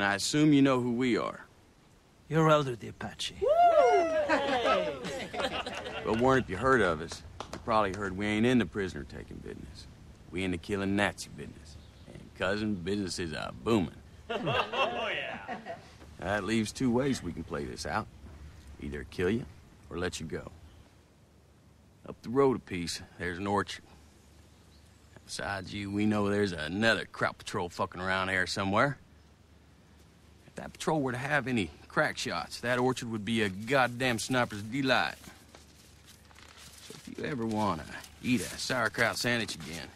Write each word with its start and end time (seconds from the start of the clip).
I 0.00 0.14
assume 0.14 0.52
you 0.52 0.62
know 0.62 0.80
who 0.80 0.92
we 0.92 1.18
are. 1.18 1.44
You're 2.28 2.48
Elder 2.48 2.76
the 2.76 2.86
Apache. 2.86 3.34
But 6.04 6.20
weren't 6.20 6.44
if 6.44 6.50
you 6.50 6.56
heard 6.56 6.80
of 6.80 7.00
us, 7.00 7.24
you 7.52 7.58
probably 7.64 7.92
heard 7.92 8.16
we 8.16 8.24
ain't 8.24 8.46
in 8.46 8.58
the 8.58 8.64
prisoner 8.64 9.04
taking 9.04 9.38
business. 9.38 9.88
We 10.30 10.44
in 10.44 10.52
the 10.52 10.56
killing 10.56 10.94
Nazi 10.94 11.30
business. 11.36 11.76
And 12.06 12.22
cousin, 12.38 12.76
business 12.76 13.18
is 13.18 13.32
a 13.32 13.52
booming. 13.64 13.90
oh 14.30 15.10
yeah. 15.12 15.56
That 16.20 16.44
leaves 16.44 16.70
two 16.70 16.92
ways 16.92 17.20
we 17.20 17.32
can 17.32 17.42
play 17.42 17.64
this 17.64 17.84
out. 17.84 18.06
Either 18.80 19.04
kill 19.10 19.30
you 19.30 19.44
or 19.90 19.98
let 19.98 20.20
you 20.20 20.26
go. 20.26 20.52
Up 22.08 22.14
the 22.22 22.30
road 22.30 22.56
a 22.56 22.60
piece, 22.60 23.02
there's 23.18 23.38
an 23.38 23.48
orchard. 23.48 23.84
Besides 25.26 25.74
you, 25.74 25.90
we 25.90 26.06
know 26.06 26.30
there's 26.30 26.52
another 26.52 27.04
crop 27.04 27.38
patrol 27.38 27.68
fucking 27.68 28.00
around 28.00 28.28
here 28.28 28.46
somewhere. 28.46 28.96
That 30.58 30.72
patrol 30.72 31.00
were 31.00 31.12
to 31.12 31.18
have 31.18 31.46
any 31.46 31.70
crack 31.86 32.18
shots, 32.18 32.58
that 32.60 32.80
orchard 32.80 33.12
would 33.12 33.24
be 33.24 33.42
a 33.42 33.48
goddamn 33.48 34.18
sniper's 34.18 34.60
delight. 34.60 35.14
So 36.88 36.94
if 36.96 37.16
you 37.16 37.24
ever 37.24 37.46
wanna 37.46 37.84
eat 38.24 38.40
a 38.40 38.58
sauerkraut 38.58 39.16
sandwich 39.16 39.54
again, 39.54 39.86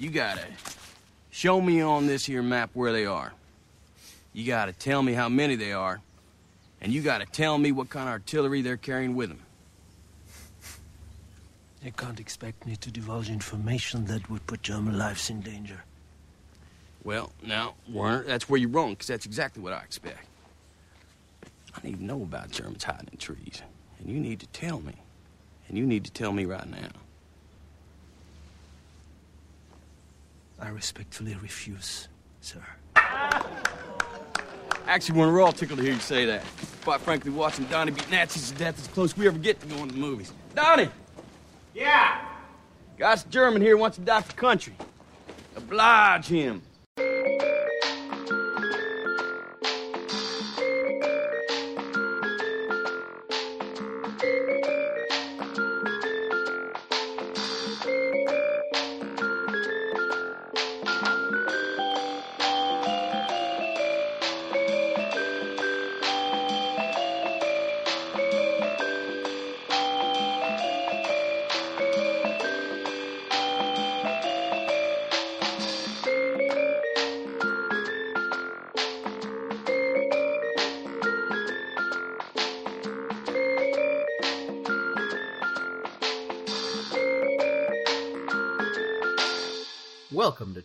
you 0.00 0.10
gotta 0.10 0.42
show 1.30 1.60
me 1.60 1.80
on 1.80 2.08
this 2.08 2.26
here 2.26 2.42
map 2.42 2.70
where 2.74 2.92
they 2.92 3.06
are. 3.06 3.32
You 4.32 4.44
gotta 4.44 4.72
tell 4.72 5.00
me 5.00 5.12
how 5.12 5.28
many 5.28 5.54
they 5.54 5.72
are, 5.72 6.00
and 6.80 6.92
you 6.92 7.00
gotta 7.00 7.26
tell 7.26 7.56
me 7.56 7.70
what 7.70 7.90
kind 7.90 8.08
of 8.08 8.14
artillery 8.14 8.62
they're 8.62 8.76
carrying 8.76 9.14
with 9.14 9.28
them. 9.28 9.42
They 11.84 11.92
can't 11.92 12.18
expect 12.18 12.66
me 12.66 12.74
to 12.74 12.90
divulge 12.90 13.30
information 13.30 14.06
that 14.06 14.28
would 14.28 14.44
put 14.48 14.62
German 14.62 14.98
lives 14.98 15.30
in 15.30 15.40
danger. 15.40 15.84
Well, 17.08 17.32
now, 17.42 17.74
Werner, 17.90 18.22
that's 18.24 18.50
where 18.50 18.60
you're 18.60 18.68
wrong, 18.68 18.90
because 18.90 19.06
that's 19.06 19.24
exactly 19.24 19.62
what 19.62 19.72
I 19.72 19.78
expect. 19.78 20.26
I 21.74 21.86
need 21.86 21.96
to 22.00 22.04
know 22.04 22.20
about 22.20 22.50
Germans 22.50 22.84
hiding 22.84 23.08
in 23.10 23.16
trees, 23.16 23.62
and 23.98 24.10
you 24.10 24.20
need 24.20 24.40
to 24.40 24.46
tell 24.48 24.78
me. 24.82 24.92
And 25.68 25.78
you 25.78 25.86
need 25.86 26.04
to 26.04 26.10
tell 26.10 26.32
me 26.32 26.44
right 26.44 26.68
now. 26.68 26.90
I 30.60 30.68
respectfully 30.68 31.34
refuse, 31.40 32.08
sir. 32.42 32.60
Actually, 34.86 35.18
when 35.18 35.32
we're 35.32 35.40
all 35.40 35.52
tickled 35.52 35.78
to 35.78 35.84
hear 35.86 35.94
you 35.94 36.00
say 36.00 36.26
that. 36.26 36.44
Quite 36.84 37.00
frankly, 37.00 37.30
watching 37.30 37.64
Donnie 37.68 37.90
beat 37.92 38.10
Nazis 38.10 38.50
to 38.50 38.58
death 38.58 38.76
is 38.76 38.86
the 38.86 38.92
closest 38.92 39.16
we 39.16 39.26
ever 39.26 39.38
get 39.38 39.58
to 39.62 39.66
going 39.66 39.88
to 39.88 39.94
the 39.94 39.98
movies. 39.98 40.30
Donnie! 40.54 40.90
Yeah. 41.72 42.20
Guy's 42.98 43.24
German 43.24 43.62
here 43.62 43.78
wants 43.78 43.96
to 43.96 44.04
die 44.04 44.20
for 44.20 44.34
country. 44.34 44.74
Oblige 45.56 46.26
him. 46.26 46.60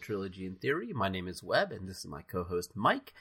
Trilogy 0.03 0.46
in 0.46 0.56
Theory. 0.56 0.91
My 0.94 1.09
name 1.09 1.28
is 1.28 1.41
Webb, 1.41 1.72
and 1.72 1.88
this 1.88 2.00
is 2.00 2.08
my 2.08 2.22
co 2.22 2.44
host 2.44 2.72
Mike. 2.75 3.14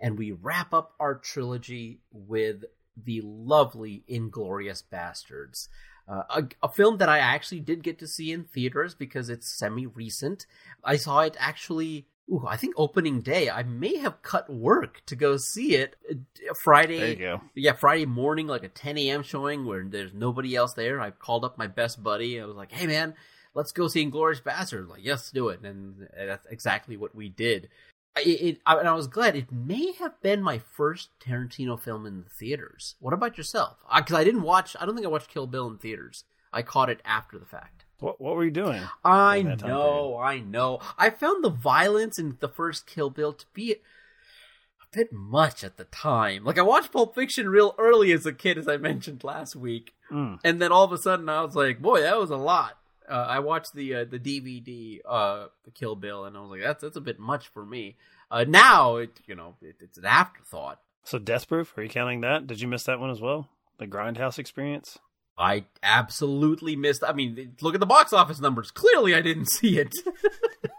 And 0.00 0.18
we 0.18 0.32
wrap 0.32 0.72
up 0.72 0.94
our 0.98 1.14
trilogy 1.14 2.00
with 2.10 2.64
the 2.96 3.20
lovely 3.22 4.02
Inglourious 4.10 4.82
Basterds, 4.90 5.68
uh, 6.08 6.22
a, 6.30 6.48
a 6.62 6.68
film 6.68 6.98
that 6.98 7.08
I 7.08 7.18
actually 7.18 7.60
did 7.60 7.82
get 7.82 7.98
to 8.00 8.08
see 8.08 8.32
in 8.32 8.44
theaters 8.44 8.94
because 8.94 9.28
it's 9.28 9.56
semi 9.56 9.86
recent. 9.86 10.46
I 10.82 10.96
saw 10.96 11.20
it 11.20 11.36
actually. 11.38 12.06
Ooh, 12.32 12.44
I 12.46 12.56
think 12.56 12.74
opening 12.76 13.22
day. 13.22 13.50
I 13.50 13.64
may 13.64 13.96
have 13.98 14.22
cut 14.22 14.48
work 14.48 15.02
to 15.06 15.16
go 15.16 15.36
see 15.36 15.74
it 15.74 15.96
uh, 16.08 16.54
Friday. 16.62 16.98
There 16.98 17.08
you 17.08 17.16
go. 17.16 17.40
Yeah, 17.56 17.72
Friday 17.72 18.06
morning, 18.06 18.46
like 18.46 18.62
a 18.62 18.68
10 18.68 18.98
a.m. 18.98 19.24
showing 19.24 19.66
where 19.66 19.84
there's 19.84 20.14
nobody 20.14 20.54
else 20.54 20.74
there. 20.74 21.00
I 21.00 21.10
called 21.10 21.44
up 21.44 21.58
my 21.58 21.66
best 21.66 22.00
buddy. 22.02 22.40
I 22.40 22.44
was 22.44 22.54
like, 22.54 22.70
"Hey, 22.70 22.86
man, 22.86 23.14
let's 23.54 23.72
go 23.72 23.88
see 23.88 24.04
Inglourious 24.04 24.42
Basterds. 24.42 24.88
Like, 24.88 25.04
yes, 25.04 25.30
do 25.30 25.48
it. 25.48 25.60
And 25.62 26.08
that's 26.16 26.46
exactly 26.46 26.96
what 26.96 27.14
we 27.14 27.28
did. 27.28 27.68
It, 28.16 28.28
it, 28.28 28.60
I, 28.66 28.76
and 28.76 28.88
I 28.88 28.94
was 28.94 29.06
glad. 29.06 29.36
It 29.36 29.52
may 29.52 29.92
have 29.92 30.20
been 30.20 30.42
my 30.42 30.58
first 30.58 31.10
Tarantino 31.20 31.78
film 31.78 32.06
in 32.06 32.22
the 32.22 32.28
theaters. 32.28 32.96
What 32.98 33.14
about 33.14 33.38
yourself? 33.38 33.76
Because 33.94 34.16
I, 34.16 34.20
I, 34.20 34.24
didn't 34.24 34.42
watch. 34.42 34.76
I 34.80 34.84
don't 34.84 34.94
think 34.94 35.06
I 35.06 35.10
watched 35.10 35.32
Kill 35.32 35.46
Bill 35.46 35.68
in 35.68 35.78
theaters. 35.78 36.24
I 36.52 36.62
caught 36.62 36.90
it 36.90 37.00
after 37.04 37.38
the 37.38 37.46
fact. 37.46 37.84
What 38.00 38.20
What 38.20 38.34
were 38.34 38.44
you 38.44 38.50
doing? 38.50 38.82
I 39.04 39.42
know. 39.42 40.18
I 40.18 40.40
know. 40.40 40.80
I 40.98 41.10
found 41.10 41.44
the 41.44 41.50
violence 41.50 42.18
in 42.18 42.36
the 42.40 42.48
first 42.48 42.86
Kill 42.86 43.10
Bill 43.10 43.32
to 43.32 43.46
be 43.54 43.72
a 43.72 43.76
bit 44.90 45.12
much 45.12 45.62
at 45.62 45.76
the 45.76 45.84
time. 45.84 46.44
Like 46.44 46.58
I 46.58 46.62
watched 46.62 46.92
Pulp 46.92 47.14
Fiction 47.14 47.48
real 47.48 47.74
early 47.78 48.10
as 48.12 48.26
a 48.26 48.32
kid, 48.32 48.58
as 48.58 48.66
I 48.66 48.78
mentioned 48.78 49.22
last 49.22 49.54
week, 49.54 49.92
mm. 50.10 50.40
and 50.42 50.60
then 50.60 50.72
all 50.72 50.84
of 50.84 50.92
a 50.92 50.98
sudden 50.98 51.28
I 51.28 51.42
was 51.44 51.54
like, 51.54 51.80
"Boy, 51.80 52.00
that 52.00 52.18
was 52.18 52.30
a 52.30 52.36
lot." 52.36 52.79
Uh, 53.10 53.26
I 53.28 53.40
watched 53.40 53.74
the 53.74 53.94
uh, 53.94 54.04
the 54.04 54.18
DVD 54.18 55.00
uh, 55.06 55.46
Kill 55.74 55.96
Bill, 55.96 56.24
and 56.24 56.36
I 56.36 56.40
was 56.40 56.50
like, 56.50 56.62
that's 56.62 56.82
that's 56.82 56.96
a 56.96 57.00
bit 57.00 57.18
much 57.18 57.48
for 57.48 57.64
me. 57.64 57.96
Uh, 58.30 58.44
now, 58.46 58.96
it 58.96 59.20
you 59.26 59.34
know, 59.34 59.56
it, 59.60 59.76
it's 59.80 59.98
an 59.98 60.04
afterthought. 60.04 60.80
So, 61.04 61.18
Death 61.18 61.48
Proof, 61.48 61.76
are 61.76 61.82
you 61.82 61.88
counting 61.88 62.20
that? 62.20 62.46
Did 62.46 62.60
you 62.60 62.68
miss 62.68 62.84
that 62.84 63.00
one 63.00 63.10
as 63.10 63.20
well? 63.20 63.48
The 63.78 63.86
Grindhouse 63.86 64.38
experience. 64.38 64.98
I 65.36 65.64
absolutely 65.82 66.76
missed. 66.76 67.02
I 67.02 67.12
mean, 67.14 67.56
look 67.62 67.74
at 67.74 67.80
the 67.80 67.86
box 67.86 68.12
office 68.12 68.40
numbers. 68.40 68.70
Clearly, 68.70 69.14
I 69.14 69.22
didn't 69.22 69.46
see 69.46 69.78
it. 69.78 69.94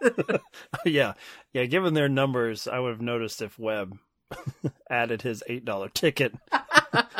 yeah, 0.85 1.13
yeah. 1.53 1.65
Given 1.65 1.93
their 1.93 2.09
numbers, 2.09 2.67
I 2.67 2.79
would 2.79 2.91
have 2.91 3.01
noticed 3.01 3.41
if 3.41 3.57
Webb 3.57 3.97
added 4.89 5.23
his 5.23 5.43
eight 5.47 5.65
dollar 5.65 5.89
ticket 5.89 6.33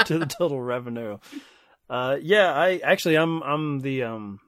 to 0.05 0.19
the 0.19 0.25
total 0.25 0.61
revenue. 0.61 1.17
Uh, 1.89 2.17
yeah, 2.21 2.53
I 2.53 2.77
actually, 2.83 3.16
I'm 3.16 3.41
I'm 3.41 3.79
the 3.81 4.03
um 4.03 4.39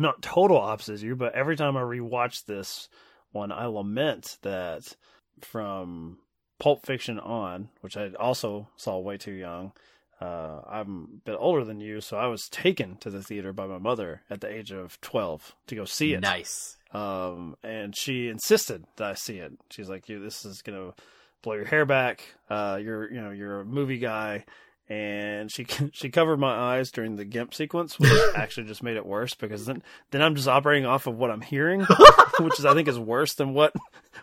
not 0.00 0.22
total 0.22 0.58
opposite 0.58 1.00
you, 1.00 1.16
but 1.16 1.34
every 1.34 1.56
time 1.56 1.76
I 1.76 1.82
rewatch 1.82 2.44
this 2.44 2.88
one, 3.32 3.52
I 3.52 3.66
lament 3.66 4.38
that 4.42 4.96
from 5.40 6.18
Pulp 6.58 6.86
Fiction 6.86 7.18
on, 7.18 7.68
which 7.80 7.96
I 7.96 8.10
also 8.18 8.68
saw 8.76 8.98
way 8.98 9.16
too 9.18 9.32
young. 9.32 9.72
Uh, 10.20 10.60
I'm 10.66 11.08
a 11.12 11.30
bit 11.30 11.36
older 11.38 11.64
than 11.64 11.80
you, 11.80 12.00
so 12.00 12.16
I 12.16 12.26
was 12.26 12.48
taken 12.48 12.96
to 12.98 13.10
the 13.10 13.22
theater 13.22 13.52
by 13.52 13.66
my 13.66 13.78
mother 13.78 14.22
at 14.30 14.40
the 14.40 14.50
age 14.50 14.72
of 14.72 14.98
12 15.02 15.54
to 15.66 15.74
go 15.74 15.84
see 15.84 16.14
it. 16.14 16.20
Nice. 16.20 16.78
Um, 16.92 17.56
and 17.62 17.94
she 17.94 18.28
insisted 18.28 18.84
that 18.96 19.10
I 19.10 19.14
see 19.14 19.38
it. 19.38 19.52
She's 19.70 19.90
like, 19.90 20.08
"You, 20.08 20.18
this 20.18 20.46
is 20.46 20.62
gonna 20.62 20.94
blow 21.42 21.54
your 21.54 21.66
hair 21.66 21.84
back. 21.84 22.22
Uh, 22.48 22.78
you're, 22.82 23.12
you 23.12 23.20
know, 23.20 23.30
you're 23.30 23.60
a 23.60 23.64
movie 23.64 23.98
guy 23.98 24.46
and 24.88 25.50
she 25.50 25.66
she 25.92 26.10
covered 26.10 26.38
my 26.38 26.52
eyes 26.52 26.90
during 26.90 27.16
the 27.16 27.24
gimp 27.24 27.54
sequence, 27.54 27.98
which 27.98 28.12
actually 28.34 28.66
just 28.66 28.82
made 28.82 28.96
it 28.96 29.06
worse 29.06 29.34
because 29.34 29.66
then 29.66 29.82
then 30.10 30.22
I'm 30.22 30.34
just 30.34 30.48
operating 30.48 30.86
off 30.86 31.06
of 31.06 31.16
what 31.16 31.30
I'm 31.30 31.40
hearing, 31.40 31.80
which 32.40 32.58
is 32.58 32.64
I 32.64 32.74
think 32.74 32.88
is 32.88 32.98
worse 32.98 33.34
than 33.34 33.54
what 33.54 33.74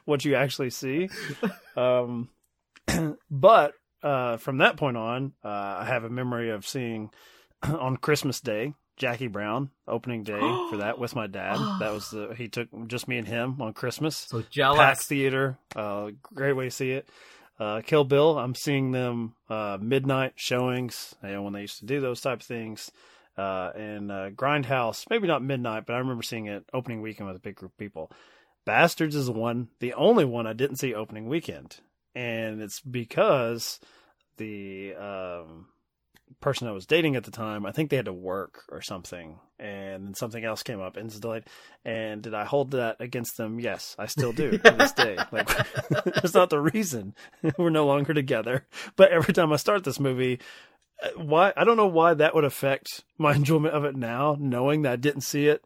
what 0.06 0.26
you 0.26 0.36
actually 0.36 0.70
see. 0.70 1.10
Um, 1.76 2.30
but 3.32 3.74
uh, 4.02 4.38
from 4.38 4.58
that 4.58 4.78
point 4.78 4.98
on, 4.98 5.34
uh, 5.44 5.78
I 5.80 5.86
have 5.86 6.04
a 6.04 6.10
memory 6.10 6.50
of 6.52 6.68
seeing 6.68 7.10
on 7.64 7.98
Christmas 7.98 8.42
Day 8.42 8.74
Jackie 8.96 9.28
Brown 9.28 9.72
opening 9.88 10.24
day 10.24 10.40
for 10.70 10.78
that 10.78 11.00
with 11.00 11.16
my 11.16 11.28
dad. 11.28 11.58
That 11.80 11.92
was 11.92 12.10
the 12.12 12.34
he 12.38 12.48
took 12.48 12.70
just 12.88 13.08
me 13.08 13.18
and 13.18 13.28
him 13.28 13.62
on 13.62 13.74
Christmas. 13.74 14.16
So 14.16 14.44
jealous. 14.50 14.80
Packed 14.80 15.02
theater, 15.02 15.58
uh, 15.76 16.12
great 16.34 16.54
way 16.54 16.66
to 16.66 16.72
see 16.72 16.92
it. 16.92 17.10
Uh, 17.60 17.82
Kill 17.82 18.04
Bill, 18.04 18.38
I'm 18.38 18.56
seeing 18.56 18.92
them 18.92 19.36
uh, 19.50 19.78
midnight 19.80 20.34
showings, 20.36 21.16
you 21.24 21.30
know, 21.30 21.44
when 21.44 21.54
they 21.54 21.62
used 21.62 21.80
to 21.80 21.86
do 21.86 22.02
those 22.02 22.22
type 22.22 22.42
of 22.42 22.46
things. 22.46 22.92
Uh, 23.38 23.72
and 23.76 24.12
uh, 24.12 24.30
Grindhouse, 24.32 25.10
maybe 25.10 25.28
not 25.28 25.44
midnight, 25.44 25.86
but 25.86 25.94
I 25.94 26.00
remember 26.00 26.24
seeing 26.24 26.48
it 26.48 26.66
opening 26.74 27.02
weekend 27.02 27.28
with 27.28 27.36
a 27.36 27.40
big 27.40 27.56
group 27.56 27.72
of 27.72 27.78
people. 27.78 28.12
Bastards 28.66 29.16
is 29.16 29.26
the 29.26 29.32
one, 29.32 29.70
the 29.80 29.94
only 29.94 30.26
one 30.26 30.48
I 30.48 30.54
didn't 30.54 30.78
see 30.78 30.94
opening 30.94 31.28
weekend, 31.28 31.80
and 32.16 32.62
it's 32.62 32.80
because 32.80 33.80
the 34.38 34.94
um, 34.96 35.68
person 36.40 36.68
I 36.68 36.72
was 36.72 36.86
dating 36.86 37.16
at 37.16 37.24
the 37.24 37.32
time, 37.32 37.66
I 37.66 37.72
think 37.72 37.90
they 37.90 37.96
had 37.96 38.06
to 38.06 38.14
work 38.14 38.64
or 38.70 38.82
something, 38.82 39.40
and 39.60 40.08
then 40.08 40.14
something 40.14 40.44
else 40.44 40.64
came 40.64 40.82
up 40.82 40.98
and 40.98 41.08
it's 41.08 41.20
delayed. 41.20 41.46
And 41.86 42.22
did 42.22 42.34
I 42.34 42.46
hold 42.46 42.72
that 42.72 42.98
against 43.00 43.38
them? 43.38 43.60
Yes, 43.60 43.96
I 43.98 44.08
still 44.08 44.34
do 44.34 44.58
to 44.58 44.72
this 44.72 44.92
day. 44.94 45.18
Like, 45.32 45.48
that's 45.90 46.34
not 46.34 46.50
the 46.50 46.60
reason 46.60 47.16
we're 47.58 47.70
no 47.70 47.86
longer 47.86 48.14
together. 48.14 48.66
But 48.96 49.12
every 49.12 49.34
time 49.34 49.52
I 49.54 49.58
start 49.58 49.84
this 49.84 50.00
movie, 50.00 50.40
uh, 51.02 51.10
why 51.18 51.54
I 51.56 51.64
don't 51.64 51.78
know 51.78 51.88
why 51.88 52.14
that 52.14 52.36
would 52.36 52.46
affect 52.46 53.04
my 53.18 53.34
enjoyment 53.36 53.74
of 53.74 53.86
it 53.86 53.96
now, 53.96 54.36
knowing 54.40 54.84
that 54.84 54.94
I 54.94 54.98
didn't 54.98 55.22
see 55.22 55.48
it 55.48 55.64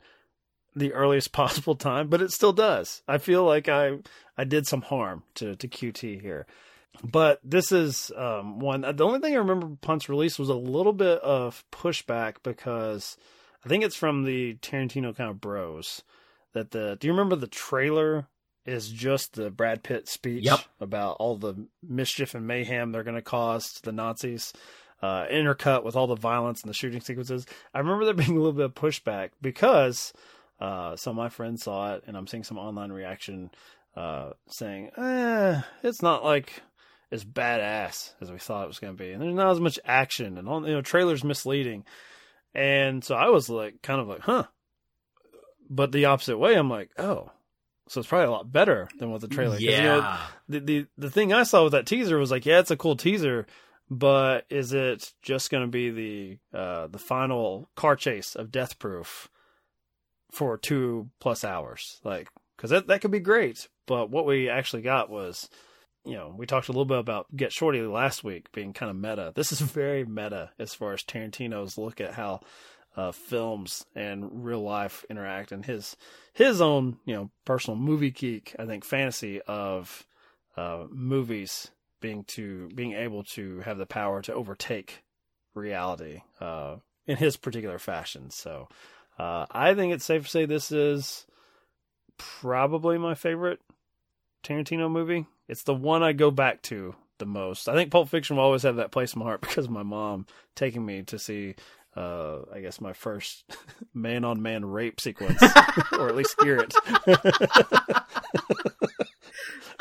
the 0.75 0.93
earliest 0.93 1.31
possible 1.31 1.75
time, 1.75 2.07
but 2.07 2.21
it 2.21 2.31
still 2.31 2.53
does. 2.53 3.01
I 3.07 3.17
feel 3.17 3.43
like 3.43 3.67
I 3.67 3.97
I 4.37 4.43
did 4.43 4.67
some 4.67 4.81
harm 4.81 5.23
to 5.35 5.55
to 5.55 5.67
QT 5.67 6.21
here. 6.21 6.45
But 7.03 7.39
this 7.44 7.71
is 7.71 8.11
um, 8.15 8.59
one. 8.59 8.81
The 8.81 9.05
only 9.05 9.19
thing 9.19 9.33
I 9.33 9.38
remember 9.38 9.77
Punt's 9.81 10.09
release 10.09 10.39
was 10.39 10.49
a 10.49 10.55
little 10.55 10.94
bit 10.94 11.19
of 11.19 11.63
pushback 11.71 12.38
because 12.44 13.17
I 13.65 13.69
think 13.69 13.83
it's 13.83 13.95
from 13.95 14.23
the 14.23 14.55
Tarantino 14.55 15.15
kind 15.15 15.29
of 15.29 15.41
bros. 15.41 16.03
That 16.53 16.71
the 16.71 16.97
do 16.99 17.07
you 17.07 17.13
remember 17.13 17.35
the 17.35 17.47
trailer 17.47 18.27
is 18.65 18.89
just 18.89 19.33
the 19.33 19.49
Brad 19.49 19.83
Pitt 19.83 20.07
speech 20.09 20.44
Yep. 20.45 20.59
about 20.81 21.17
all 21.19 21.38
the 21.38 21.67
mischief 21.81 22.33
and 22.35 22.45
mayhem 22.47 22.91
they're 22.91 23.03
going 23.03 23.15
to 23.15 23.21
cause 23.21 23.73
to 23.73 23.81
the 23.83 23.91
Nazis, 23.93 24.51
uh, 25.01 25.25
intercut 25.27 25.83
with 25.83 25.95
all 25.95 26.07
the 26.07 26.15
violence 26.15 26.61
and 26.61 26.69
the 26.69 26.73
shooting 26.73 27.00
sequences. 27.01 27.45
I 27.73 27.79
remember 27.79 28.05
there 28.05 28.13
being 28.25 28.31
a 28.31 28.35
little 28.41 28.51
bit 28.53 28.65
of 28.65 28.73
pushback 28.73 29.29
because 29.41 30.11
uh, 30.59 30.95
some 30.95 31.11
of 31.11 31.17
my 31.17 31.29
friends 31.29 31.63
saw 31.63 31.93
it, 31.93 32.03
and 32.07 32.17
I'm 32.17 32.27
seeing 32.27 32.43
some 32.43 32.57
online 32.57 32.91
reaction 32.91 33.51
uh, 33.95 34.31
saying, 34.50 34.89
eh, 34.97 35.61
it's 35.83 36.01
not 36.01 36.23
like 36.25 36.61
as 37.12 37.24
badass 37.24 38.13
as 38.21 38.31
we 38.31 38.38
thought 38.38 38.65
it 38.65 38.68
was 38.68 38.80
going 38.80 38.95
to 38.95 39.04
be, 39.04 39.12
and 39.12 39.21
there's 39.21 39.33
not 39.33 39.51
as 39.51 39.59
much 39.59 39.80
action, 39.86 40.38
and 40.38 40.48
all 40.48 40.68
you 40.68 40.74
know, 40.74 40.81
trailers 40.81 41.24
misleading, 41.24 41.86
and 42.54 43.04
so 43.04 43.15
I 43.15 43.30
was 43.30 43.50
like, 43.50 43.81
kind 43.81 44.01
of 44.01 44.07
like, 44.07 44.21
huh. 44.21 44.45
But 45.69 45.92
the 45.92 46.06
opposite 46.06 46.38
way, 46.38 46.56
I'm 46.56 46.69
like, 46.69 46.92
oh, 46.98 47.30
so 47.88 48.00
it's 48.00 48.07
probably 48.07 48.27
a 48.27 48.31
lot 48.31 48.51
better 48.51 48.89
than 49.00 49.12
what 49.12 49.21
the 49.21 49.27
trailer. 49.27 49.57
Yeah. 49.57 49.77
You 49.77 49.83
know, 49.83 50.18
the, 50.50 50.59
the 50.59 50.88
the 50.98 51.09
thing 51.09 51.33
I 51.33 51.44
saw 51.44 51.63
with 51.63 51.74
that 51.74 51.86
teaser 51.86 52.18
was 52.18 52.31
like, 52.31 52.45
yeah, 52.45 52.59
it's 52.59 52.71
a 52.71 52.77
cool 52.77 52.95
teaser, 52.95 53.48
but 53.89 54.45
is 54.50 54.74
it 54.74 55.13
just 55.21 55.50
going 55.50 55.63
to 55.63 55.69
be 55.69 55.89
the 55.89 56.57
uh, 56.57 56.88
the 56.88 57.00
final 57.00 57.69
car 57.75 57.95
chase 57.95 58.36
of 58.36 58.51
Death 58.51 58.80
Proof 58.80 59.30
for 60.31 60.57
two 60.57 61.10
plus 61.19 61.44
hours? 61.44 62.00
Like, 62.03 62.30
because 62.56 62.71
that 62.71 62.88
that 62.88 63.01
could 63.01 63.12
be 63.12 63.19
great, 63.19 63.68
but 63.86 64.10
what 64.10 64.25
we 64.25 64.50
actually 64.50 64.81
got 64.81 65.10
was, 65.10 65.50
you 66.07 66.15
know, 66.15 66.33
we 66.36 66.45
talked 66.45 66.69
a 66.69 66.71
little 66.71 66.86
bit 66.86 67.00
about 67.00 67.36
Get 67.36 67.51
Shorty 67.51 67.81
last 67.81 68.24
week 68.24 68.51
being 68.51 68.74
kind 68.74 68.89
of 68.89 68.95
meta. 68.95 69.33
This 69.36 69.51
is 69.51 69.59
very 69.62 70.06
meta 70.06 70.51
as 70.57 70.74
far 70.74 70.94
as 70.94 71.04
Tarantino's 71.04 71.77
look 71.77 72.01
at 72.01 72.13
how 72.13 72.42
uh, 72.95 73.12
films 73.12 73.86
and 73.95 74.44
real 74.45 74.62
life 74.62 75.06
interact, 75.09 75.51
and 75.51 75.63
his 75.65 75.95
his 76.33 76.62
own 76.62 76.98
you 77.06 77.13
know 77.13 77.30
personal 77.45 77.77
movie 77.77 78.12
geek, 78.12 78.56
I 78.57 78.65
think, 78.65 78.83
fantasy 78.83 79.42
of 79.42 80.06
uh, 80.56 80.86
movies 80.89 81.69
being 82.01 82.24
to 82.25 82.69
being 82.74 82.94
able 82.94 83.24
to 83.24 83.60
have 83.60 83.77
the 83.77 83.86
power 83.86 84.21
to 84.24 84.33
overtake 84.33 85.03
reality 85.53 86.21
uh, 86.39 86.77
in 87.06 87.18
his 87.18 87.38
particular 87.38 87.80
fashion. 87.80 88.30
So 88.31 88.68
uh, 89.19 89.45
I 89.51 89.74
think 89.74 89.94
it's 89.94 90.06
safe 90.06 90.24
to 90.24 90.30
say 90.30 90.45
this 90.45 90.71
is 90.71 91.25
probably 92.18 92.98
my 92.98 93.15
favorite 93.15 93.60
Tarantino 94.44 94.89
movie. 94.89 95.25
It's 95.47 95.63
the 95.63 95.73
one 95.73 96.03
I 96.03 96.13
go 96.13 96.31
back 96.31 96.61
to 96.63 96.95
the 97.17 97.25
most. 97.25 97.67
I 97.67 97.73
think 97.73 97.91
Pulp 97.91 98.09
Fiction 98.09 98.35
will 98.35 98.44
always 98.44 98.63
have 98.63 98.77
that 98.77 98.91
place 98.91 99.13
in 99.13 99.19
my 99.19 99.25
heart 99.25 99.41
because 99.47 99.65
of 99.65 99.71
my 99.71 99.83
mom 99.83 100.25
taking 100.55 100.85
me 100.85 101.03
to 101.03 101.19
see. 101.19 101.55
Uh, 101.95 102.41
I 102.53 102.59
guess 102.59 102.79
my 102.79 102.94
first 102.94 103.44
man 103.94 104.23
on 104.23 104.41
man 104.41 104.63
rape 104.65 105.01
sequence, 105.01 105.41
or 105.94 106.07
at 106.09 106.15
least 106.15 106.35
hear 106.44 106.57
it. 106.59 106.73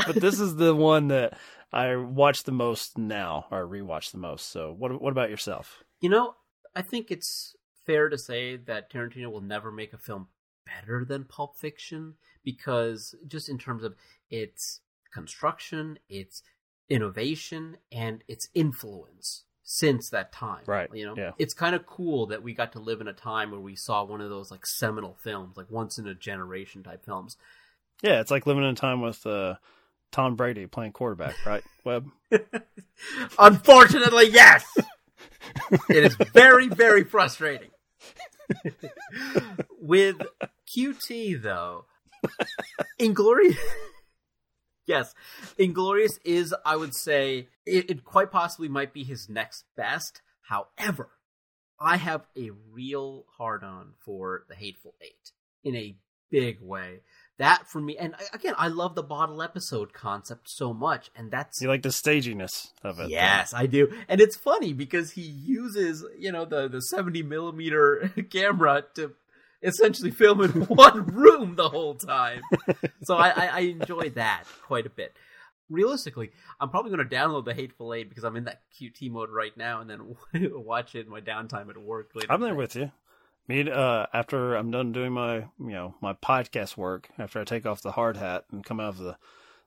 but 0.07 0.15
this 0.15 0.41
is 0.41 0.57
the 0.57 0.75
one 0.75 1.09
that 1.09 1.37
I 1.75 1.97
watch 1.97 2.45
the 2.45 2.53
most 2.53 2.97
now, 2.97 3.45
or 3.51 3.67
rewatch 3.67 4.13
the 4.13 4.19
most. 4.19 4.51
So, 4.51 4.75
what 4.79 4.99
what 5.03 5.11
about 5.11 5.29
yourself? 5.29 5.85
You 6.01 6.09
know, 6.09 6.37
I 6.75 6.81
think 6.81 7.11
it's 7.11 7.55
fair 7.85 8.09
to 8.09 8.17
say 8.17 8.57
that 8.57 8.91
Tarantino 8.91 9.31
will 9.31 9.43
never 9.43 9.71
make 9.71 9.93
a 9.93 9.99
film 9.99 10.29
better 10.65 11.05
than 11.05 11.25
Pulp 11.25 11.59
Fiction 11.59 12.15
because 12.43 13.15
just 13.27 13.51
in 13.51 13.59
terms 13.59 13.85
of 13.85 13.95
its 14.31 14.81
construction, 15.13 15.99
its 16.09 16.43
innovation, 16.89 17.77
and 17.91 18.23
its 18.29 18.49
influence 18.55 19.45
since 19.63 20.11
that 20.11 20.33
time. 20.33 20.63
Right, 20.67 20.89
You 20.95 21.07
know, 21.07 21.15
yeah. 21.17 21.33
it's 21.39 21.53
kind 21.55 21.75
of 21.75 21.87
cool 21.87 22.27
that 22.27 22.43
we 22.43 22.55
got 22.55 22.73
to 22.73 22.79
live 22.79 23.01
in 23.01 23.09
a 23.09 23.13
time 23.13 23.51
where 23.51 23.61
we 23.61 23.75
saw 23.75 24.05
one 24.05 24.21
of 24.21 24.31
those 24.31 24.51
like 24.51 24.65
seminal 24.65 25.17
films, 25.23 25.57
like 25.57 25.71
once 25.71 25.99
in 25.99 26.07
a 26.07 26.15
generation 26.15 26.83
type 26.83 27.05
films. 27.05 27.37
Yeah, 28.03 28.21
it's 28.21 28.31
like 28.31 28.47
living 28.47 28.63
in 28.63 28.71
a 28.71 28.75
time 28.75 29.01
with 29.01 29.27
uh, 29.27 29.57
Tom 30.13 30.37
Brady 30.37 30.67
playing 30.67 30.93
quarterback, 30.93 31.35
right? 31.45 31.65
Webb. 31.85 32.09
Unfortunately, 33.39 34.29
yes. 34.31 34.65
it 35.89 36.05
is 36.05 36.17
very, 36.33 36.69
very 36.69 37.05
frustrating. 37.05 37.71
With 39.81 40.23
QT 40.69 41.43
though, 41.43 41.87
Inglourious. 43.01 43.57
Yes, 44.87 45.15
Inglourious 45.59 46.19
is, 46.25 46.55
I 46.65 46.77
would 46.77 46.95
say, 46.95 47.49
it, 47.65 47.91
it 47.91 48.05
quite 48.05 48.31
possibly 48.31 48.69
might 48.69 48.93
be 48.93 49.03
his 49.03 49.29
next 49.29 49.65
best. 49.77 50.23
However, 50.43 51.11
I 51.81 51.97
have 51.97 52.27
a 52.37 52.51
real 52.73 53.25
hard 53.37 53.65
on 53.65 53.95
for 54.05 54.45
the 54.49 54.55
Hateful 54.55 54.95
Eight 55.03 55.33
in 55.65 55.75
a 55.75 55.97
big 56.31 56.61
way. 56.61 57.01
That 57.39 57.69
for 57.69 57.81
me, 57.81 57.99
and 57.99 58.15
uh, 58.15 58.19
again, 58.33 58.55
I 58.57 58.69
love 58.69 58.95
the 58.95 59.03
bottle 59.03 59.43
episode 59.43 59.93
concept 59.93 60.49
so 60.49 60.73
much, 60.73 61.11
and 61.15 61.31
that's 61.31 61.61
You 61.61 61.69
like 61.69 61.83
the 61.83 61.93
staginess 61.93 62.73
of 62.83 62.99
it. 62.99 63.11
Yes, 63.11 63.53
I 63.53 63.67
do. 63.67 63.93
And 64.09 64.23
it's 64.23 64.37
funny 64.37 64.73
because 64.73 65.13
he 65.13 65.23
uses, 65.23 66.03
you 66.19 66.33
know, 66.33 66.47
the, 66.47 66.69
the 66.69 66.81
70 66.81 67.23
millimeter 67.25 68.11
camera 68.31 68.85
to 68.95 69.13
essentially 69.63 70.11
film 70.11 70.41
in 70.43 70.51
one 70.69 71.07
room 71.07 71.57
the 71.57 71.69
whole 71.69 71.95
time. 71.95 72.43
So 73.05 73.17
I, 73.17 73.29
I, 73.29 73.47
I 73.47 73.61
enjoy 73.61 74.11
that 74.11 74.45
quite 74.63 74.87
a 74.87 74.91
bit. 74.91 75.17
Realistically, 75.69 76.31
I'm 76.61 76.71
probably 76.71 76.93
going 76.95 77.09
to 77.09 77.15
download 77.15 77.45
the 77.45 77.55
Hateful 77.55 77.93
Eight 77.93 78.09
because 78.09 78.25
I'm 78.25 78.37
in 78.37 78.45
that 78.45 78.63
QT 78.81 79.11
mode 79.11 79.31
right 79.31 79.57
now 79.57 79.81
and 79.81 79.91
then 79.91 80.17
watch 80.53 80.95
it 80.95 81.07
in 81.07 81.13
my 81.13 81.21
downtime 81.21 81.69
at 81.71 81.77
work 81.77 82.11
later. 82.15 82.31
I'm 82.31 82.41
there 82.41 82.55
with 82.55 82.77
you. 82.77 82.93
Me, 83.49 83.69
uh, 83.71 84.07
after 84.13 84.55
I'm 84.57 84.71
done 84.71 84.93
doing 84.93 85.13
my, 85.13 85.37
you 85.37 85.47
know, 85.59 85.95
my 86.01 86.15
podcast 86.15 86.77
work, 86.77 87.09
after 87.19 87.41
I 87.41 87.45
take 87.45 87.65
off 87.65 87.83
the 87.83 87.93
hard 87.93 88.17
hat 88.17 88.45
and 88.51 88.65
come 88.65 88.81
out 88.81 88.91
of 88.91 88.99
the, 88.99 89.17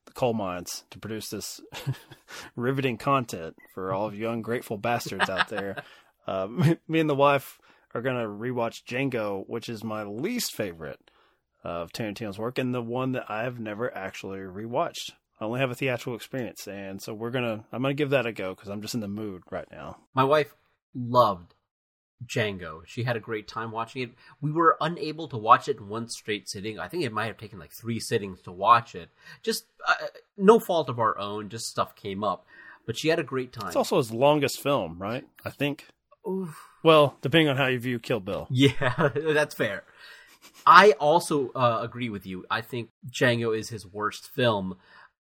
the 0.05 0.11
coal 0.11 0.33
mines 0.33 0.83
to 0.91 0.99
produce 0.99 1.29
this 1.29 1.61
riveting 2.57 2.97
content 2.97 3.55
for 3.73 3.93
all 3.93 4.05
of 4.05 4.15
you 4.15 4.29
ungrateful 4.29 4.77
bastards 4.77 5.29
out 5.29 5.47
there, 5.47 5.81
uh, 6.27 6.47
me, 6.47 6.77
me 6.89 6.99
and 6.99 7.09
the 7.09 7.15
wife 7.15 7.59
are 7.93 8.01
gonna 8.01 8.27
rewatch 8.27 8.83
Django, 8.87 9.43
which 9.47 9.69
is 9.69 9.83
my 9.83 10.03
least 10.03 10.55
favorite 10.55 11.11
of 11.63 11.91
Tarantino's 11.91 12.39
work, 12.39 12.57
and 12.57 12.73
the 12.73 12.81
one 12.81 13.13
that 13.13 13.29
I've 13.29 13.59
never 13.59 13.95
actually 13.95 14.39
rewatched. 14.39 15.11
I 15.39 15.45
only 15.45 15.59
have 15.59 15.71
a 15.71 15.75
theatrical 15.75 16.15
experience, 16.15 16.67
and 16.67 17.01
so 17.01 17.13
we're 17.13 17.31
gonna, 17.31 17.65
I'm 17.71 17.81
gonna 17.81 17.93
give 17.93 18.09
that 18.11 18.25
a 18.25 18.31
go 18.31 18.53
because 18.53 18.69
I'm 18.69 18.81
just 18.81 18.93
in 18.93 18.99
the 18.99 19.07
mood 19.07 19.43
right 19.49 19.67
now. 19.71 19.97
My 20.13 20.23
wife 20.23 20.53
loved 20.93 21.53
Django. 22.25 22.81
She 22.85 23.03
had 23.03 23.15
a 23.15 23.21
great 23.21 23.47
time 23.47 23.71
watching 23.71 24.01
it. 24.03 24.11
We 24.41 24.51
were 24.51 24.77
unable 24.81 25.27
to 25.29 25.37
watch 25.37 25.67
it 25.67 25.77
in 25.77 25.87
one 25.87 26.09
straight 26.09 26.49
sitting. 26.49 26.79
I 26.79 26.87
think 26.87 27.03
it 27.03 27.13
might 27.13 27.27
have 27.27 27.37
taken 27.37 27.59
like 27.59 27.71
three 27.71 27.99
sittings 27.99 28.41
to 28.41 28.51
watch 28.51 28.95
it. 28.95 29.09
Just 29.41 29.65
uh, 29.87 29.93
no 30.37 30.59
fault 30.59 30.89
of 30.89 30.99
our 30.99 31.17
own. 31.17 31.49
Just 31.49 31.67
stuff 31.67 31.95
came 31.95 32.23
up. 32.23 32.45
But 32.85 32.97
she 32.97 33.09
had 33.09 33.19
a 33.19 33.23
great 33.23 33.53
time. 33.53 33.67
It's 33.67 33.75
also 33.75 33.97
his 33.97 34.11
longest 34.11 34.61
film, 34.61 34.97
right? 34.99 35.25
I 35.45 35.51
think. 35.51 35.85
Oof. 36.27 36.68
Well, 36.83 37.17
depending 37.21 37.49
on 37.49 37.57
how 37.57 37.67
you 37.67 37.79
view 37.79 37.99
Kill 37.99 38.19
Bill. 38.19 38.47
Yeah, 38.51 39.09
that's 39.15 39.55
fair. 39.55 39.83
I 40.65 40.91
also 40.99 41.49
uh, 41.51 41.79
agree 41.81 42.09
with 42.09 42.25
you. 42.25 42.45
I 42.49 42.61
think 42.61 42.89
Django 43.09 43.57
is 43.57 43.69
his 43.69 43.85
worst 43.85 44.29
film. 44.29 44.75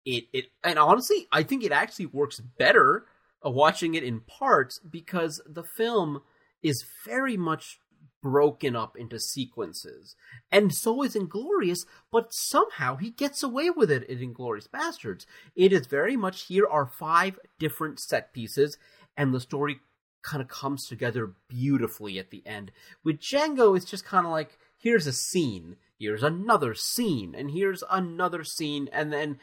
It 0.05 0.25
it 0.33 0.45
and 0.63 0.79
honestly, 0.79 1.27
I 1.31 1.43
think 1.43 1.63
it 1.63 1.71
actually 1.71 2.07
works 2.07 2.39
better 2.39 3.05
uh, 3.45 3.49
watching 3.49 3.93
it 3.95 4.03
in 4.03 4.21
parts 4.21 4.79
because 4.79 5.41
the 5.45 5.63
film 5.63 6.21
is 6.63 6.85
very 7.05 7.37
much 7.37 7.79
broken 8.21 8.75
up 8.75 8.95
into 8.97 9.19
sequences, 9.19 10.15
and 10.51 10.73
so 10.73 11.03
is 11.03 11.15
Inglourious. 11.15 11.85
But 12.11 12.33
somehow 12.33 12.97
he 12.97 13.11
gets 13.11 13.43
away 13.43 13.69
with 13.69 13.91
it 13.91 14.03
in 14.03 14.19
Inglourious 14.19 14.69
Basterds. 14.69 15.25
It 15.55 15.73
is 15.73 15.87
very 15.87 16.17
much 16.17 16.43
here 16.43 16.67
are 16.69 16.85
five 16.85 17.39
different 17.59 17.99
set 17.99 18.33
pieces, 18.33 18.77
and 19.17 19.33
the 19.33 19.39
story 19.39 19.81
kind 20.23 20.41
of 20.41 20.47
comes 20.47 20.87
together 20.87 21.33
beautifully 21.47 22.19
at 22.19 22.29
the 22.29 22.43
end. 22.45 22.71
With 23.03 23.19
Django, 23.19 23.75
it's 23.75 23.89
just 23.89 24.05
kind 24.05 24.25
of 24.25 24.31
like 24.31 24.57
here's 24.77 25.07
a 25.07 25.13
scene, 25.13 25.77
here's 25.97 26.23
another 26.23 26.73
scene, 26.73 27.35
and 27.35 27.51
here's 27.51 27.83
another 27.89 28.43
scene, 28.43 28.89
and 28.91 29.11
then 29.11 29.39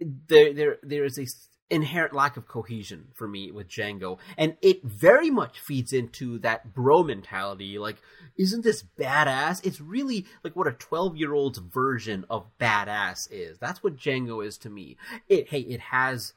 there 0.00 0.52
there 0.52 0.78
there 0.82 1.04
is 1.04 1.18
a 1.18 1.26
inherent 1.70 2.12
lack 2.12 2.36
of 2.36 2.48
cohesion 2.48 3.06
for 3.14 3.28
me 3.28 3.50
with 3.50 3.68
Django, 3.68 4.18
and 4.36 4.56
it 4.60 4.82
very 4.82 5.30
much 5.30 5.60
feeds 5.60 5.92
into 5.92 6.38
that 6.40 6.74
bro 6.74 7.02
mentality. 7.02 7.78
Like, 7.78 8.02
isn't 8.36 8.64
this 8.64 8.82
badass? 8.98 9.64
It's 9.64 9.80
really 9.80 10.26
like 10.42 10.56
what 10.56 10.66
a 10.66 10.72
twelve 10.72 11.16
year 11.16 11.32
old's 11.32 11.58
version 11.58 12.24
of 12.28 12.46
badass 12.58 13.28
is. 13.30 13.58
That's 13.58 13.82
what 13.82 13.96
Django 13.96 14.44
is 14.44 14.58
to 14.58 14.70
me. 14.70 14.96
It 15.28 15.48
hey, 15.48 15.60
it 15.60 15.80
has 15.80 16.34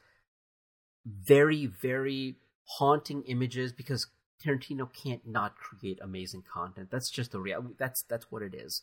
very 1.04 1.66
very 1.66 2.36
haunting 2.64 3.22
images 3.22 3.72
because 3.72 4.06
Tarantino 4.42 4.88
can't 4.92 5.26
not 5.26 5.56
create 5.56 5.98
amazing 6.02 6.42
content. 6.42 6.88
That's 6.90 7.10
just 7.10 7.32
the 7.32 7.40
real. 7.40 7.72
That's 7.78 8.02
that's 8.02 8.30
what 8.30 8.42
it 8.42 8.54
is. 8.54 8.82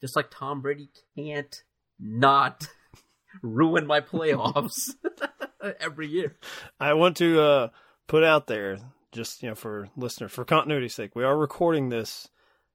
Just 0.00 0.16
like 0.16 0.30
Tom 0.30 0.60
Brady 0.60 0.90
can't 1.16 1.62
not 1.98 2.66
ruin 3.42 3.86
my 3.86 4.00
playoffs 4.00 4.90
every 5.80 6.08
year. 6.08 6.36
I 6.80 6.94
want 6.94 7.16
to 7.18 7.40
uh, 7.40 7.68
put 8.06 8.24
out 8.24 8.46
there, 8.46 8.78
just 9.12 9.42
you 9.42 9.50
know, 9.50 9.54
for 9.54 9.88
listener, 9.96 10.28
for 10.28 10.44
continuity's 10.44 10.94
sake, 10.94 11.14
we 11.14 11.24
are 11.24 11.36
recording 11.36 11.88
this 11.88 12.28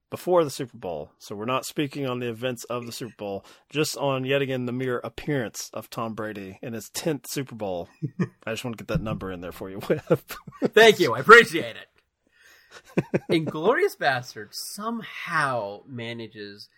before 0.09 0.43
the 0.43 0.49
Super 0.49 0.77
Bowl, 0.77 1.11
so 1.19 1.35
we're 1.35 1.45
not 1.45 1.65
speaking 1.65 2.07
on 2.07 2.19
the 2.19 2.29
events 2.29 2.63
of 2.65 2.85
the 2.85 2.91
Super 2.91 3.15
Bowl, 3.17 3.45
just 3.69 3.97
on 3.97 4.23
yet 4.23 4.41
again 4.41 4.65
the 4.65 4.71
mere 4.71 4.99
appearance 5.03 5.69
of 5.73 5.89
Tom 5.89 6.13
Brady 6.13 6.59
in 6.61 6.73
his 6.73 6.89
tenth 6.89 7.27
Super 7.27 7.55
Bowl. 7.55 7.89
I 8.45 8.51
just 8.51 8.63
want 8.63 8.77
to 8.77 8.83
get 8.83 8.93
that 8.93 9.03
number 9.03 9.31
in 9.31 9.41
there 9.41 9.51
for 9.51 9.69
you, 9.69 9.79
Webb. 9.89 10.21
Thank 10.63 10.99
you, 10.99 11.13
I 11.13 11.19
appreciate 11.19 11.75
it. 11.75 11.87
Inglourious 13.31 13.97
Basterd 13.97 14.49
somehow 14.51 15.81
manages 15.87 16.69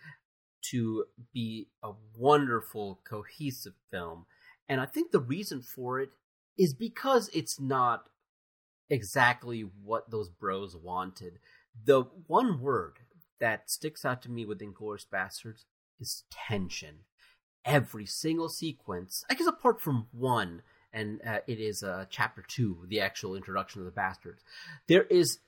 to 0.70 1.04
be 1.32 1.68
a 1.82 1.92
wonderful, 2.16 3.00
cohesive 3.08 3.74
film. 3.90 4.26
And 4.68 4.80
I 4.80 4.86
think 4.86 5.10
the 5.10 5.20
reason 5.20 5.62
for 5.62 6.00
it 6.00 6.10
is 6.58 6.74
because 6.74 7.30
it's 7.32 7.58
not 7.58 8.08
exactly 8.88 9.62
what 9.82 10.10
those 10.10 10.28
bros 10.28 10.76
wanted. 10.76 11.38
The 11.84 12.04
one 12.26 12.60
word 12.60 12.98
that 13.40 13.70
sticks 13.70 14.04
out 14.04 14.22
to 14.22 14.30
me 14.30 14.44
with 14.44 14.60
Inglourious 14.60 15.06
Basterds 15.12 15.64
is 15.98 16.24
tension. 16.30 17.00
Every 17.64 18.06
single 18.06 18.48
sequence, 18.48 19.24
I 19.28 19.34
guess 19.34 19.46
apart 19.46 19.80
from 19.80 20.06
one, 20.12 20.62
and 20.92 21.20
uh, 21.26 21.40
it 21.46 21.60
is 21.60 21.82
uh, 21.82 22.06
chapter 22.08 22.42
two, 22.46 22.86
the 22.88 23.00
actual 23.00 23.36
introduction 23.36 23.80
of 23.80 23.84
the 23.84 23.92
bastards, 23.92 24.42
there 24.86 25.04
is 25.04 25.38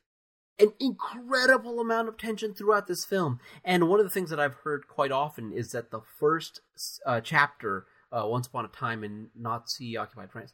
an 0.58 0.72
incredible 0.78 1.80
amount 1.80 2.08
of 2.08 2.16
tension 2.18 2.54
throughout 2.54 2.86
this 2.86 3.04
film. 3.04 3.40
And 3.64 3.88
one 3.88 3.98
of 3.98 4.04
the 4.06 4.10
things 4.10 4.30
that 4.30 4.38
I've 4.38 4.56
heard 4.62 4.86
quite 4.86 5.10
often 5.10 5.52
is 5.52 5.72
that 5.72 5.90
the 5.90 6.02
first 6.18 6.60
uh, 7.06 7.20
chapter, 7.20 7.86
uh, 8.12 8.26
Once 8.26 8.46
Upon 8.46 8.64
a 8.64 8.68
Time 8.68 9.02
in 9.02 9.28
Nazi 9.34 9.96
occupied 9.96 10.30
France, 10.30 10.52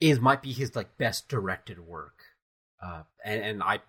is 0.00 0.20
might 0.20 0.42
be 0.42 0.52
his 0.52 0.74
like 0.74 0.98
best 0.98 1.28
directed 1.28 1.78
work. 1.78 2.18
Uh, 2.84 3.04
and, 3.24 3.42
and 3.42 3.62
I 3.62 3.80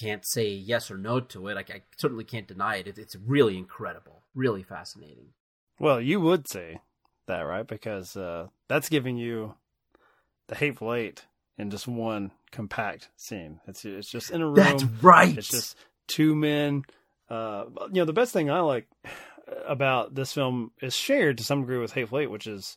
can't 0.00 0.26
say 0.26 0.48
yes 0.48 0.90
or 0.90 0.96
no 0.96 1.20
to 1.20 1.48
it. 1.48 1.56
I, 1.56 1.74
I 1.74 1.82
certainly 1.96 2.24
can't 2.24 2.48
deny 2.48 2.76
it. 2.76 2.86
it. 2.86 2.98
It's 2.98 3.16
really 3.16 3.56
incredible, 3.56 4.22
really 4.34 4.62
fascinating. 4.62 5.28
Well, 5.78 6.00
you 6.00 6.20
would 6.20 6.48
say 6.48 6.80
that, 7.26 7.40
right? 7.40 7.66
Because 7.66 8.16
uh, 8.16 8.48
that's 8.68 8.88
giving 8.88 9.16
you 9.16 9.54
the 10.48 10.54
Hateful 10.54 10.94
Eight 10.94 11.24
in 11.58 11.70
just 11.70 11.88
one 11.88 12.30
compact 12.50 13.08
scene. 13.16 13.60
It's 13.66 13.84
it's 13.84 14.10
just 14.10 14.30
in 14.30 14.42
a 14.42 14.46
room. 14.46 14.56
That's 14.56 14.84
right. 15.02 15.36
It's 15.36 15.48
just 15.48 15.76
two 16.06 16.34
men. 16.34 16.84
Uh, 17.28 17.64
you 17.88 18.00
know, 18.00 18.04
the 18.04 18.12
best 18.12 18.32
thing 18.32 18.50
I 18.50 18.60
like 18.60 18.86
about 19.66 20.14
this 20.14 20.32
film 20.32 20.72
is 20.80 20.94
shared 20.94 21.38
to 21.38 21.44
some 21.44 21.62
degree 21.62 21.78
with 21.78 21.92
Hateful 21.92 22.18
Eight, 22.18 22.30
which 22.30 22.46
is 22.46 22.76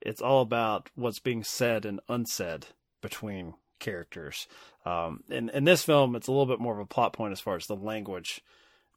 it's 0.00 0.20
all 0.20 0.42
about 0.42 0.90
what's 0.94 1.20
being 1.20 1.44
said 1.44 1.84
and 1.84 2.00
unsaid 2.08 2.66
between 3.00 3.54
characters. 3.82 4.48
Um, 4.86 5.22
in 5.28 5.50
in 5.50 5.64
this 5.64 5.84
film, 5.84 6.16
it's 6.16 6.28
a 6.28 6.32
little 6.32 6.46
bit 6.46 6.60
more 6.60 6.72
of 6.72 6.80
a 6.80 6.86
plot 6.86 7.12
point 7.12 7.32
as 7.32 7.40
far 7.40 7.56
as 7.56 7.66
the 7.66 7.76
language 7.76 8.40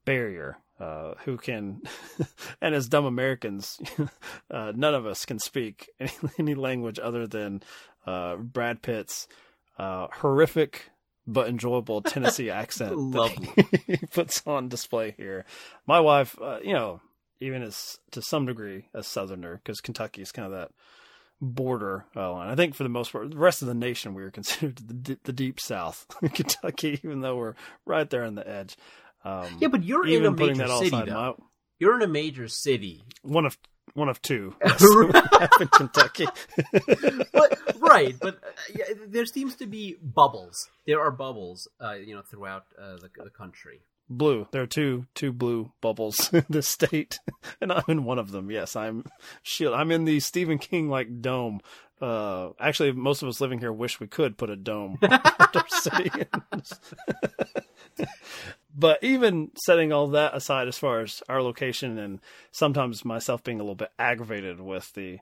barrier. 0.05 0.57
Uh, 0.77 1.13
who 1.23 1.37
can, 1.37 1.81
and 2.61 2.75
as 2.75 2.89
dumb 2.89 3.05
Americans, 3.05 3.79
uh, 4.51 4.73
none 4.75 4.93
of 4.93 5.05
us 5.05 5.25
can 5.25 5.39
speak 5.39 5.89
any, 6.01 6.11
any 6.37 6.53
language 6.53 6.99
other 6.99 7.25
than 7.27 7.63
uh, 8.05 8.35
Brad 8.35 8.81
Pitt's 8.81 9.25
uh, 9.79 10.07
horrific 10.11 10.89
but 11.25 11.47
enjoyable 11.47 12.01
Tennessee 12.01 12.49
accent 12.49 12.97
Lovely. 12.97 13.49
he 13.87 13.97
puts 13.97 14.45
on 14.45 14.67
display 14.67 15.15
here. 15.17 15.45
My 15.87 16.01
wife, 16.01 16.37
uh, 16.41 16.59
you 16.61 16.73
know, 16.73 17.01
even 17.39 17.63
as 17.63 17.97
to 18.11 18.21
some 18.21 18.45
degree 18.45 18.89
a 18.93 19.01
Southerner, 19.01 19.61
because 19.63 19.81
Kentucky 19.81 20.21
is 20.21 20.31
kind 20.31 20.45
of 20.45 20.51
that 20.51 20.71
border 21.41 22.05
uh, 22.15 22.31
line. 22.31 22.49
I 22.49 22.55
think 22.55 22.75
for 22.75 22.83
the 22.83 22.89
most 22.89 23.11
part, 23.11 23.29
the 23.29 23.37
rest 23.37 23.61
of 23.61 23.67
the 23.67 23.73
nation 23.73 24.13
we 24.13 24.23
are 24.23 24.31
considered 24.31 24.77
the, 24.87 25.17
the 25.23 25.33
deep 25.33 25.59
South, 25.59 26.05
Kentucky, 26.33 26.99
even 27.03 27.21
though 27.21 27.37
we're 27.37 27.55
right 27.85 28.09
there 28.09 28.23
on 28.23 28.35
the 28.35 28.47
edge. 28.47 28.77
Um, 29.23 29.57
yeah, 29.59 29.69
but 29.69 29.83
you're 29.83 30.05
in 30.07 30.25
a 30.25 30.31
major 30.31 30.67
city, 30.67 30.89
though. 30.89 31.05
My, 31.05 31.33
you're 31.79 31.95
in 31.95 32.03
a 32.03 32.07
major 32.07 32.47
city. 32.47 33.03
One 33.23 33.45
of 33.45 33.57
one 33.93 34.09
of 34.09 34.21
two 34.21 34.53
in 35.59 35.67
Kentucky. 35.69 36.27
but, 37.31 37.59
right, 37.79 38.15
but 38.19 38.35
uh, 38.35 38.49
yeah, 38.75 38.85
there 39.07 39.25
seems 39.25 39.55
to 39.55 39.65
be 39.65 39.95
bubbles. 40.01 40.69
There 40.85 41.01
are 41.01 41.11
bubbles, 41.11 41.67
uh, 41.81 41.93
you 41.93 42.13
know, 42.13 42.21
throughout 42.21 42.65
uh, 42.79 42.97
the, 42.97 43.09
the, 43.23 43.29
country. 43.29 43.81
Blue. 44.07 44.47
There 44.51 44.61
are 44.61 44.67
two 44.67 45.07
two 45.15 45.31
blue 45.33 45.71
bubbles 45.81 46.29
in 46.33 46.45
the 46.49 46.61
state, 46.61 47.19
and 47.61 47.71
I'm 47.71 47.83
in 47.87 48.03
one 48.03 48.19
of 48.19 48.31
them. 48.31 48.51
Yes, 48.51 48.75
I'm 48.75 49.05
shield. 49.41 49.73
I'm 49.73 49.91
in 49.91 50.05
the 50.05 50.19
Stephen 50.19 50.57
King 50.59 50.89
like 50.89 51.21
dome. 51.21 51.61
Uh, 51.99 52.49
actually, 52.59 52.91
most 52.91 53.23
of 53.23 53.29
us 53.29 53.41
living 53.41 53.59
here 53.59 53.71
wish 53.71 53.99
we 53.99 54.07
could 54.07 54.37
put 54.37 54.49
a 54.49 54.55
dome 54.55 54.99
our 55.01 55.67
city. 55.69 56.11
but 58.75 59.01
even 59.01 59.51
setting 59.57 59.93
all 59.93 60.07
that 60.07 60.35
aside 60.35 60.67
as 60.67 60.77
far 60.77 60.99
as 60.99 61.23
our 61.29 61.41
location 61.41 61.97
and 61.97 62.19
sometimes 62.51 63.05
myself 63.05 63.43
being 63.43 63.59
a 63.59 63.63
little 63.63 63.75
bit 63.75 63.91
aggravated 63.97 64.59
with 64.59 64.91
the 64.93 65.19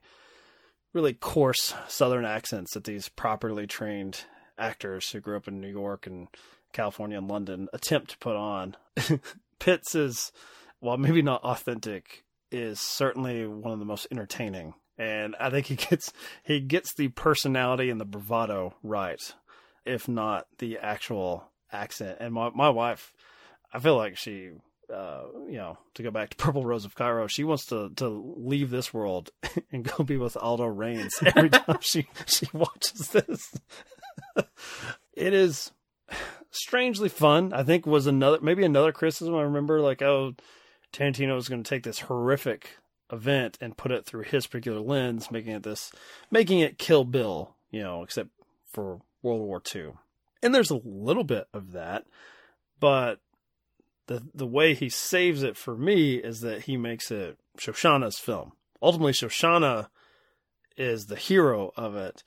really 0.92 1.14
coarse 1.14 1.74
southern 1.86 2.24
accents 2.24 2.74
that 2.74 2.84
these 2.84 3.08
properly 3.08 3.66
trained 3.66 4.22
actors 4.58 5.10
who 5.10 5.20
grew 5.20 5.36
up 5.36 5.48
in 5.48 5.60
New 5.60 5.68
York 5.68 6.06
and 6.06 6.28
California 6.74 7.16
and 7.16 7.28
London 7.28 7.68
attempt 7.72 8.10
to 8.10 8.18
put 8.18 8.36
on. 8.36 8.76
Pitts 9.58 9.94
is, 9.94 10.32
while 10.80 10.98
maybe 10.98 11.22
not 11.22 11.42
authentic, 11.42 12.24
is 12.50 12.80
certainly 12.80 13.46
one 13.46 13.72
of 13.72 13.78
the 13.78 13.86
most 13.86 14.06
entertaining. 14.10 14.74
And 14.98 15.34
I 15.40 15.48
think 15.50 15.66
he 15.66 15.76
gets 15.90 16.12
he 16.44 16.60
gets 16.60 16.92
the 16.92 17.08
personality 17.08 17.88
and 17.88 18.00
the 18.00 18.04
bravado 18.04 18.74
right, 18.82 19.20
if 19.86 20.06
not 20.06 20.46
the 20.58 20.78
actual 20.78 21.50
accent. 21.72 22.18
And 22.20 22.34
my 22.34 22.50
my 22.54 22.68
wife 22.68 23.12
I 23.74 23.80
feel 23.80 23.96
like 23.96 24.16
she, 24.16 24.50
uh, 24.92 25.22
you 25.48 25.56
know, 25.56 25.78
to 25.94 26.02
go 26.04 26.12
back 26.12 26.30
to 26.30 26.36
Purple 26.38 26.64
Rose 26.64 26.84
of 26.84 26.94
Cairo, 26.94 27.26
she 27.26 27.44
wants 27.44 27.66
to 27.66 27.90
to 27.96 28.34
leave 28.36 28.70
this 28.70 28.94
world 28.94 29.30
and 29.72 29.84
go 29.84 30.04
be 30.04 30.16
with 30.16 30.36
Aldo 30.36 30.66
Raines 30.66 31.14
every 31.34 31.50
time 31.50 31.78
she 31.80 32.06
she 32.26 32.48
watches 32.52 33.08
this. 33.08 33.58
it 35.12 35.34
is 35.34 35.72
strangely 36.54 37.08
fun. 37.08 37.52
I 37.52 37.62
think 37.62 37.86
was 37.86 38.06
another 38.06 38.38
maybe 38.40 38.64
another 38.64 38.92
criticism 38.92 39.34
I 39.34 39.42
remember 39.42 39.80
like 39.80 40.02
oh 40.02 40.34
Tarantino 40.92 41.34
was 41.34 41.48
going 41.48 41.62
to 41.62 41.68
take 41.68 41.82
this 41.82 42.00
horrific 42.00 42.78
event 43.12 43.58
and 43.60 43.76
put 43.76 43.92
it 43.92 44.06
through 44.06 44.22
his 44.22 44.46
particular 44.46 44.80
lens, 44.80 45.30
making 45.30 45.52
it 45.52 45.62
this 45.62 45.92
making 46.30 46.60
it 46.60 46.78
Kill 46.78 47.04
Bill, 47.04 47.54
you 47.70 47.82
know, 47.82 48.02
except 48.02 48.30
for 48.70 49.00
World 49.22 49.42
War 49.42 49.62
II. 49.74 49.92
And 50.42 50.54
there's 50.54 50.70
a 50.70 50.80
little 50.84 51.24
bit 51.24 51.46
of 51.52 51.72
that, 51.72 52.06
but 52.78 53.20
the 54.06 54.22
the 54.34 54.46
way 54.46 54.74
he 54.74 54.88
saves 54.88 55.42
it 55.42 55.56
for 55.56 55.76
me 55.76 56.16
is 56.16 56.40
that 56.40 56.62
he 56.62 56.76
makes 56.76 57.10
it 57.10 57.38
Shoshana's 57.58 58.18
film. 58.18 58.52
Ultimately, 58.82 59.12
Shoshana 59.12 59.88
is 60.76 61.06
the 61.06 61.16
hero 61.16 61.72
of 61.76 61.96
it, 61.96 62.22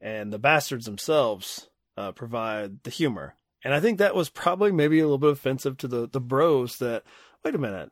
and 0.00 0.32
the 0.32 0.38
bastards 0.38 0.86
themselves 0.86 1.68
uh, 1.96 2.12
provide 2.12 2.82
the 2.82 2.90
humor. 2.90 3.34
And 3.64 3.74
I 3.74 3.80
think 3.80 3.98
that 3.98 4.14
was 4.14 4.30
probably 4.30 4.72
maybe 4.72 4.98
a 4.98 5.04
little 5.04 5.18
bit 5.18 5.30
offensive 5.30 5.76
to 5.78 5.88
the 5.88 6.08
the 6.08 6.20
bros. 6.20 6.78
That 6.78 7.02
wait 7.44 7.54
a 7.54 7.58
minute, 7.58 7.90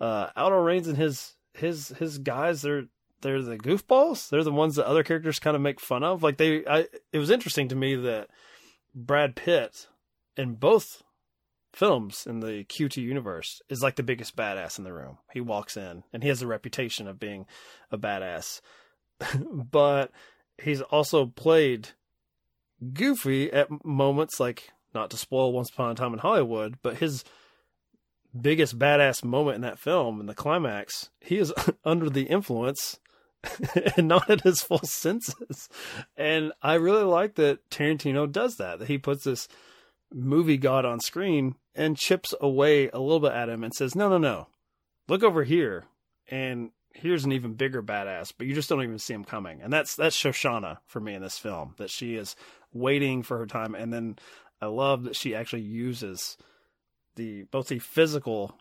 uh, 0.00 0.28
Aldo 0.36 0.56
Raines 0.56 0.88
and 0.88 0.96
his 0.96 1.34
his 1.54 1.88
his 1.88 2.18
guys 2.18 2.62
they're 2.62 2.84
they're 3.22 3.42
the 3.42 3.58
goofballs. 3.58 4.28
They're 4.28 4.44
the 4.44 4.52
ones 4.52 4.76
that 4.76 4.86
other 4.86 5.02
characters 5.02 5.38
kind 5.38 5.56
of 5.56 5.62
make 5.62 5.80
fun 5.80 6.02
of. 6.04 6.22
Like 6.22 6.36
they, 6.36 6.64
I 6.66 6.86
it 7.12 7.18
was 7.18 7.30
interesting 7.30 7.68
to 7.68 7.76
me 7.76 7.94
that 7.96 8.28
Brad 8.94 9.36
Pitt 9.36 9.88
in 10.36 10.54
both 10.54 11.02
films 11.72 12.26
in 12.26 12.40
the 12.40 12.64
QT 12.64 12.96
universe 12.96 13.60
is 13.68 13.82
like 13.82 13.96
the 13.96 14.02
biggest 14.02 14.36
badass 14.36 14.78
in 14.78 14.84
the 14.84 14.92
room. 14.92 15.18
He 15.32 15.40
walks 15.40 15.76
in 15.76 16.02
and 16.12 16.22
he 16.22 16.28
has 16.28 16.42
a 16.42 16.46
reputation 16.46 17.06
of 17.06 17.20
being 17.20 17.46
a 17.90 17.98
badass. 17.98 18.60
but 19.70 20.10
he's 20.62 20.80
also 20.80 21.26
played 21.26 21.90
goofy 22.92 23.52
at 23.52 23.68
moments 23.84 24.40
like 24.40 24.70
not 24.94 25.10
to 25.10 25.16
spoil 25.16 25.52
Once 25.52 25.70
Upon 25.70 25.92
a 25.92 25.94
Time 25.94 26.12
in 26.12 26.18
Hollywood, 26.18 26.78
but 26.82 26.98
his 26.98 27.24
biggest 28.38 28.78
badass 28.78 29.24
moment 29.24 29.56
in 29.56 29.62
that 29.62 29.78
film 29.78 30.20
in 30.20 30.26
the 30.26 30.34
climax, 30.34 31.10
he 31.20 31.38
is 31.38 31.52
under 31.84 32.08
the 32.08 32.24
influence 32.24 32.98
and 33.96 34.08
not 34.08 34.30
at 34.30 34.42
his 34.42 34.62
full 34.62 34.78
senses. 34.78 35.68
And 36.16 36.52
I 36.62 36.74
really 36.74 37.04
like 37.04 37.36
that 37.36 37.68
Tarantino 37.70 38.30
does 38.30 38.56
that, 38.56 38.78
that 38.78 38.88
he 38.88 38.98
puts 38.98 39.24
this 39.24 39.48
movie 40.12 40.56
god 40.58 40.84
on 40.84 41.00
screen 41.00 41.54
and 41.74 41.96
chips 41.96 42.34
away 42.40 42.88
a 42.90 42.98
little 42.98 43.20
bit 43.20 43.32
at 43.32 43.48
him 43.48 43.64
and 43.64 43.74
says, 43.74 43.94
no, 43.94 44.08
no, 44.08 44.18
no, 44.18 44.48
look 45.08 45.22
over 45.22 45.44
here. 45.44 45.84
And 46.28 46.70
here's 46.92 47.24
an 47.24 47.32
even 47.32 47.54
bigger 47.54 47.82
badass, 47.82 48.32
but 48.36 48.46
you 48.46 48.54
just 48.54 48.68
don't 48.68 48.82
even 48.82 48.98
see 48.98 49.14
him 49.14 49.24
coming. 49.24 49.60
And 49.62 49.72
that's, 49.72 49.96
that's 49.96 50.16
Shosanna 50.16 50.78
for 50.86 51.00
me 51.00 51.14
in 51.14 51.22
this 51.22 51.38
film, 51.38 51.74
that 51.78 51.90
she 51.90 52.16
is 52.16 52.36
waiting 52.72 53.22
for 53.22 53.38
her 53.38 53.46
time. 53.46 53.74
And 53.74 53.92
then 53.92 54.16
I 54.60 54.66
love 54.66 55.04
that 55.04 55.16
she 55.16 55.34
actually 55.34 55.62
uses 55.62 56.36
the, 57.16 57.44
both 57.44 57.68
the 57.68 57.78
physical 57.78 58.58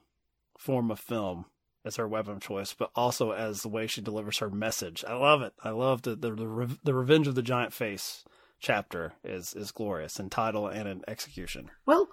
form 0.58 0.92
of 0.92 1.00
film 1.00 1.46
as 1.86 1.96
her 1.96 2.08
weapon 2.08 2.34
of 2.34 2.42
choice, 2.42 2.74
but 2.74 2.92
also 2.96 3.32
as 3.32 3.62
the 3.62 3.70
way 3.70 3.88
she 3.88 4.02
delivers 4.02 4.40
her 4.40 4.50
message. 4.50 5.04
I 5.08 5.14
love 5.14 5.42
it. 5.42 5.54
I 5.64 5.70
love 5.70 6.02
the 6.02 6.16
the 6.16 6.32
the, 6.32 6.78
the 6.84 6.94
Revenge 6.94 7.28
of 7.28 7.36
the 7.36 7.42
Giant 7.42 7.74
Face 7.74 8.24
chapter 8.60 9.14
is 9.24 9.54
is 9.54 9.72
glorious 9.72 10.20
in 10.20 10.30
title 10.30 10.68
and 10.68 10.88
in 10.88 11.02
execution. 11.08 11.72
Well, 11.86 12.10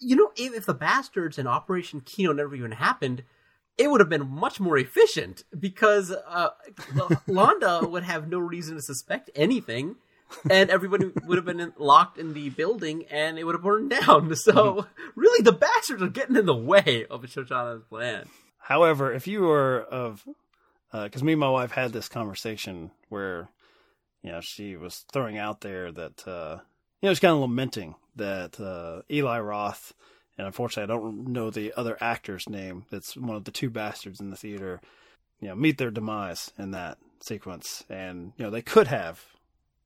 you 0.00 0.16
know, 0.16 0.32
if, 0.36 0.54
if 0.54 0.66
the 0.66 0.74
bastards 0.74 1.38
and 1.38 1.48
Operation 1.48 2.00
Kino 2.00 2.32
never 2.32 2.54
even 2.54 2.72
happened, 2.72 3.22
it 3.78 3.90
would 3.90 4.00
have 4.00 4.08
been 4.08 4.28
much 4.28 4.60
more 4.60 4.76
efficient 4.76 5.44
because 5.58 6.10
uh, 6.10 6.50
Landa 7.26 7.86
would 7.86 8.02
have 8.02 8.28
no 8.28 8.38
reason 8.38 8.76
to 8.76 8.82
suspect 8.82 9.30
anything. 9.34 9.96
And 10.50 10.70
everybody 10.70 11.10
would 11.24 11.36
have 11.36 11.44
been 11.44 11.72
locked 11.78 12.18
in 12.18 12.34
the 12.34 12.50
building 12.50 13.04
and 13.10 13.38
it 13.38 13.44
would 13.44 13.54
have 13.54 13.62
burned 13.62 13.90
down. 13.90 14.34
So, 14.44 14.86
really, 15.14 15.42
the 15.42 15.52
bastards 15.52 16.02
are 16.02 16.08
getting 16.08 16.36
in 16.36 16.46
the 16.46 16.54
way 16.54 17.06
of 17.08 17.22
Shosanna's 17.22 17.84
plan. 17.88 18.28
However, 18.58 19.12
if 19.12 19.26
you 19.26 19.48
are 19.50 19.80
of, 19.82 20.24
because 20.92 21.22
uh, 21.22 21.24
me 21.24 21.32
and 21.32 21.40
my 21.40 21.50
wife 21.50 21.70
had 21.70 21.92
this 21.92 22.08
conversation 22.08 22.90
where, 23.08 23.48
you 24.22 24.32
know, 24.32 24.40
she 24.40 24.76
was 24.76 25.04
throwing 25.12 25.38
out 25.38 25.60
there 25.60 25.92
that, 25.92 26.26
uh, 26.26 26.58
you 27.00 27.08
know, 27.08 27.12
she's 27.12 27.20
kind 27.20 27.34
of 27.34 27.40
lamenting 27.40 27.94
that 28.16 28.58
uh, 28.60 29.02
Eli 29.10 29.38
Roth, 29.40 29.92
and 30.36 30.46
unfortunately, 30.46 30.92
I 30.92 30.96
don't 30.96 31.28
know 31.28 31.50
the 31.50 31.72
other 31.76 31.96
actor's 32.00 32.48
name. 32.48 32.86
That's 32.90 33.16
one 33.16 33.36
of 33.36 33.44
the 33.44 33.50
two 33.50 33.70
bastards 33.70 34.20
in 34.20 34.30
the 34.30 34.36
theater. 34.36 34.80
You 35.40 35.48
know, 35.48 35.54
meet 35.54 35.78
their 35.78 35.90
demise 35.90 36.50
in 36.58 36.72
that 36.72 36.98
sequence, 37.20 37.84
and 37.88 38.32
you 38.36 38.44
know 38.44 38.50
they 38.50 38.62
could 38.62 38.88
have 38.88 39.22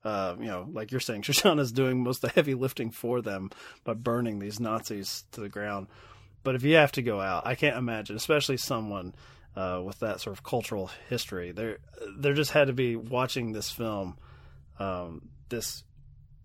uh, 0.05 0.37
you 0.39 0.47
know, 0.47 0.69
like 0.73 0.91
you're 0.91 1.01
saying, 1.01 1.23
Shosanna's 1.25 1.73
doing 1.73 2.03
most 2.03 2.23
of 2.25 2.31
the 2.31 2.35
heavy 2.35 2.55
lifting 2.55 2.91
for 2.91 3.21
them 3.21 3.51
by 3.85 3.95
burning 3.95 4.39
these 4.39 4.61
Nazis 4.61 5.25
to 5.33 5.41
the 5.41 5.49
ground. 5.49 5.89
But 6.45 6.55
if 6.55 6.63
you 6.63 6.77
have 6.77 6.93
to 6.93 7.03
go 7.03 7.21
out, 7.21 7.47
I 7.47 7.55
can't 7.55 7.77
imagine, 7.77 8.17
especially 8.17 8.57
someone 8.57 9.15
uh, 9.57 9.83
with 9.85 9.99
that 10.01 10.21
sort 10.21 10.37
of 10.37 10.45
cultural 10.45 10.91
history. 11.09 11.53
There, 11.53 11.79
there 12.17 12.35
just 12.35 12.53
had 12.53 12.69
to 12.69 12.73
be 12.73 12.97
watching 12.97 13.53
this 13.53 13.71
film. 13.71 14.17
Um, 14.79 15.29
this 15.49 15.83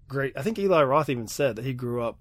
great. 0.07 0.33
I 0.35 0.41
think 0.41 0.57
Eli 0.57 0.83
Roth 0.83 1.09
even 1.09 1.27
said 1.27 1.57
that 1.57 1.65
he 1.65 1.73
grew 1.73 2.01
up 2.01 2.19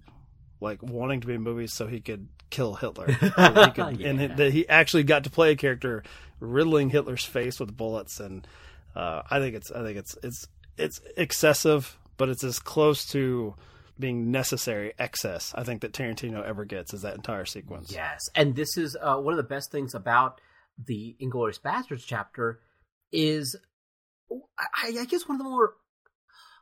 like 0.61 0.81
wanting 0.81 1.21
to 1.21 1.27
be 1.27 1.33
in 1.33 1.41
movies 1.41 1.73
so 1.73 1.87
he 1.87 1.99
could 1.99 2.27
kill 2.49 2.75
Hitler, 2.75 3.07
he 3.07 3.17
could, 3.17 3.29
yeah. 3.99 4.07
and 4.07 4.37
that 4.37 4.53
he 4.53 4.69
actually 4.69 5.03
got 5.03 5.23
to 5.23 5.29
play 5.29 5.51
a 5.51 5.55
character 5.55 6.03
riddling 6.39 6.89
Hitler's 6.89 7.25
face 7.25 7.59
with 7.59 7.75
bullets. 7.75 8.19
And 8.19 8.47
uh, 8.95 9.23
I 9.29 9.39
think 9.39 9.55
it's, 9.55 9.71
I 9.71 9.83
think 9.83 9.97
it's, 9.97 10.15
it's, 10.23 10.47
it's 10.77 11.01
excessive, 11.17 11.97
but 12.17 12.29
it's 12.29 12.43
as 12.43 12.59
close 12.59 13.05
to 13.07 13.55
being 13.99 14.31
necessary 14.31 14.91
excess 14.97 15.53
I 15.55 15.63
think 15.63 15.81
that 15.81 15.93
Tarantino 15.93 16.43
ever 16.43 16.65
gets 16.65 16.95
is 16.95 17.03
that 17.03 17.15
entire 17.15 17.45
sequence. 17.45 17.91
Yes, 17.91 18.21
and 18.35 18.55
this 18.55 18.75
is 18.77 18.97
uh, 18.99 19.17
one 19.17 19.33
of 19.33 19.37
the 19.37 19.43
best 19.43 19.71
things 19.71 19.93
about 19.93 20.41
the 20.83 21.15
Inglourious 21.21 21.61
Basterds 21.61 22.03
chapter 22.05 22.59
is 23.11 23.55
I, 24.31 24.97
I 24.99 25.05
guess 25.05 25.27
one 25.27 25.35
of 25.35 25.43
the 25.43 25.49
more 25.49 25.75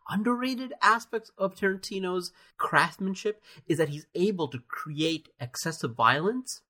underrated 0.09 0.73
aspects 0.81 1.31
of 1.37 1.55
Tarantino's 1.55 2.31
craftsmanship 2.57 3.41
is 3.67 3.77
that 3.77 3.89
he's 3.89 4.07
able 4.13 4.49
to 4.49 4.59
create 4.67 5.29
excessive 5.39 5.95
violence 5.95 6.61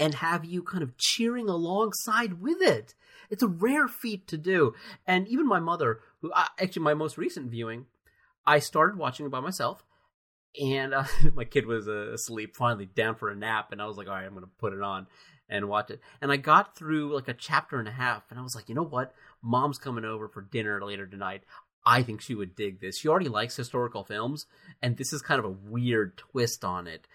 and 0.00 0.14
have 0.14 0.44
you 0.44 0.62
kind 0.62 0.82
of 0.82 0.96
cheering 0.96 1.48
alongside 1.48 2.40
with 2.40 2.60
it. 2.60 2.94
It's 3.28 3.42
a 3.42 3.48
rare 3.48 3.86
feat 3.86 4.26
to 4.28 4.36
do. 4.36 4.74
And 5.06 5.28
even 5.28 5.46
my 5.46 5.60
mother, 5.60 6.00
who 6.22 6.32
actually 6.58 6.82
my 6.82 6.94
most 6.94 7.16
recent 7.16 7.50
viewing, 7.50 7.86
I 8.44 8.58
started 8.58 8.98
watching 8.98 9.26
it 9.26 9.30
by 9.30 9.40
myself 9.40 9.84
and 10.58 10.94
uh, 10.94 11.04
my 11.34 11.44
kid 11.44 11.66
was 11.66 11.88
uh, 11.88 12.12
asleep, 12.12 12.56
finally 12.56 12.86
down 12.86 13.14
for 13.16 13.30
a 13.30 13.36
nap, 13.36 13.72
and 13.72 13.80
I 13.80 13.86
was 13.86 13.96
like, 13.96 14.08
all 14.08 14.14
right, 14.14 14.24
I'm 14.24 14.34
gonna 14.34 14.46
put 14.58 14.72
it 14.72 14.82
on 14.82 15.06
and 15.48 15.68
watch 15.68 15.90
it. 15.90 16.00
And 16.20 16.30
I 16.30 16.36
got 16.36 16.76
through 16.76 17.14
like 17.14 17.28
a 17.28 17.34
chapter 17.34 17.78
and 17.78 17.88
a 17.88 17.92
half, 17.92 18.24
and 18.30 18.38
I 18.38 18.42
was 18.42 18.54
like, 18.54 18.68
you 18.68 18.74
know 18.74 18.84
what? 18.84 19.14
Mom's 19.42 19.78
coming 19.78 20.04
over 20.04 20.28
for 20.28 20.42
dinner 20.42 20.82
later 20.84 21.06
tonight. 21.06 21.42
I 21.84 22.02
think 22.02 22.20
she 22.20 22.34
would 22.34 22.54
dig 22.54 22.80
this. 22.80 22.98
She 22.98 23.08
already 23.08 23.28
likes 23.28 23.56
historical 23.56 24.04
films, 24.04 24.46
and 24.82 24.96
this 24.96 25.12
is 25.12 25.22
kind 25.22 25.38
of 25.38 25.44
a 25.44 25.56
weird 25.70 26.18
twist 26.18 26.64
on 26.64 26.86
it. 26.86 27.06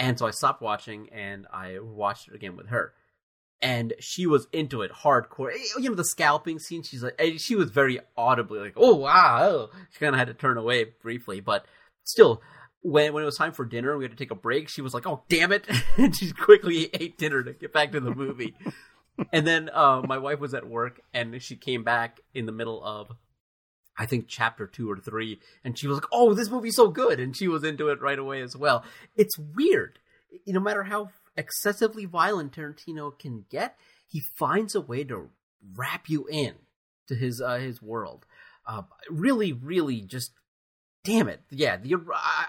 And 0.00 0.18
so 0.18 0.26
I 0.26 0.30
stopped 0.30 0.62
watching, 0.62 1.10
and 1.10 1.46
I 1.52 1.78
watched 1.78 2.28
it 2.28 2.34
again 2.34 2.56
with 2.56 2.68
her. 2.68 2.94
And 3.60 3.92
she 4.00 4.26
was 4.26 4.48
into 4.50 4.80
it 4.80 4.90
hardcore. 4.90 5.52
You 5.78 5.90
know 5.90 5.94
the 5.94 6.06
scalping 6.06 6.58
scene. 6.58 6.82
She's 6.82 7.02
like, 7.02 7.20
she 7.36 7.54
was 7.54 7.70
very 7.70 8.00
audibly 8.16 8.60
like, 8.60 8.72
"Oh 8.76 8.94
wow!" 8.94 9.68
She 9.92 9.98
kind 9.98 10.14
of 10.14 10.18
had 10.18 10.28
to 10.28 10.34
turn 10.34 10.56
away 10.56 10.86
briefly, 11.02 11.40
but 11.40 11.66
still, 12.02 12.40
when 12.80 13.12
when 13.12 13.22
it 13.22 13.26
was 13.26 13.36
time 13.36 13.52
for 13.52 13.66
dinner, 13.66 13.98
we 13.98 14.04
had 14.04 14.10
to 14.10 14.16
take 14.16 14.30
a 14.30 14.34
break. 14.34 14.70
She 14.70 14.80
was 14.80 14.94
like, 14.94 15.06
"Oh, 15.06 15.22
damn 15.28 15.52
it!" 15.52 15.66
and 15.98 16.16
she 16.16 16.32
quickly 16.32 16.88
ate 16.94 17.18
dinner 17.18 17.42
to 17.42 17.52
get 17.52 17.74
back 17.74 17.92
to 17.92 18.00
the 18.00 18.14
movie. 18.14 18.54
and 19.34 19.46
then 19.46 19.68
uh, 19.74 20.00
my 20.02 20.16
wife 20.16 20.40
was 20.40 20.54
at 20.54 20.66
work, 20.66 21.02
and 21.12 21.42
she 21.42 21.56
came 21.56 21.84
back 21.84 22.20
in 22.32 22.46
the 22.46 22.52
middle 22.52 22.82
of, 22.82 23.10
I 24.00 24.06
think, 24.06 24.28
chapter 24.28 24.66
two 24.66 24.90
or 24.90 24.96
three, 24.96 25.40
and 25.62 25.78
she 25.78 25.86
was 25.86 25.98
like, 25.98 26.08
"Oh, 26.10 26.32
this 26.32 26.48
movie's 26.48 26.76
so 26.76 26.88
good," 26.88 27.20
and 27.20 27.36
she 27.36 27.48
was 27.48 27.62
into 27.62 27.88
it 27.88 28.00
right 28.00 28.18
away 28.18 28.40
as 28.40 28.56
well. 28.56 28.82
It's 29.14 29.38
weird, 29.38 29.98
no 30.46 30.58
matter 30.58 30.84
how 30.84 31.10
excessively 31.36 32.06
violent 32.06 32.56
Tarantino 32.56 33.16
can 33.18 33.44
get, 33.50 33.76
he 34.08 34.22
finds 34.38 34.74
a 34.74 34.80
way 34.80 35.04
to 35.04 35.28
wrap 35.76 36.08
you 36.08 36.26
in 36.28 36.54
to 37.08 37.14
his 37.14 37.42
uh, 37.42 37.58
his 37.58 37.82
world. 37.82 38.24
Uh, 38.66 38.84
really, 39.10 39.52
really, 39.52 40.00
just 40.00 40.32
damn 41.04 41.28
it, 41.28 41.42
yeah, 41.50 41.76
the 41.76 41.94
I 42.14 42.46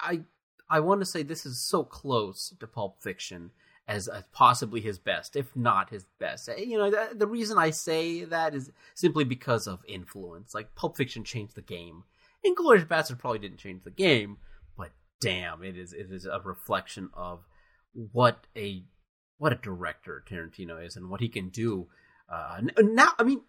I, 0.70 0.78
I 0.78 0.80
want 0.80 1.02
to 1.02 1.06
say 1.06 1.22
this 1.22 1.46
is 1.46 1.68
so 1.68 1.84
close 1.84 2.54
to 2.62 2.66
Pulp 2.66 3.04
Fiction 3.04 3.52
as 3.92 4.10
possibly 4.32 4.80
his 4.80 5.00
best, 5.00 5.36
if 5.36 5.54
not 5.56 5.90
his 5.90 6.06
best. 6.20 6.48
Eh, 6.50 6.62
you 6.62 6.78
know, 6.78 6.90
the, 6.90 7.10
the, 7.14 7.28
reason 7.28 7.58
I 7.58 7.72
say 7.72 8.24
that 8.24 8.56
is 8.56 8.72
simply 8.96 9.26
because 9.26 9.68
of 9.68 9.84
influence. 9.88 10.54
Like 10.56 10.76
Pulp 10.76 10.96
Fiction 10.96 11.24
changed 11.24 11.56
the 11.56 11.62
game. 11.62 12.04
Inglourious 12.46 12.88
Basterds 12.88 13.20
probably 13.20 13.40
didn't 13.40 13.58
change 13.58 13.84
the 13.84 13.92
game, 13.92 14.38
but 14.78 14.92
damn, 15.20 15.64
it 15.64 15.78
is 15.78 15.94
it 15.94 16.08
is 16.10 16.26
a 16.26 16.40
reflection 16.44 17.10
of 17.14 17.42
what 17.94 18.48
a 18.56 18.84
what 19.38 19.52
a 19.52 19.58
director 19.58 20.24
Tarantino 20.28 20.84
is 20.86 20.96
and 20.96 21.10
what 21.10 21.20
he 21.20 21.30
can 21.30 21.50
do. 21.50 21.88
Uh, 22.32 22.62
now, 22.80 23.10
I 23.20 23.24
mean, 23.24 23.42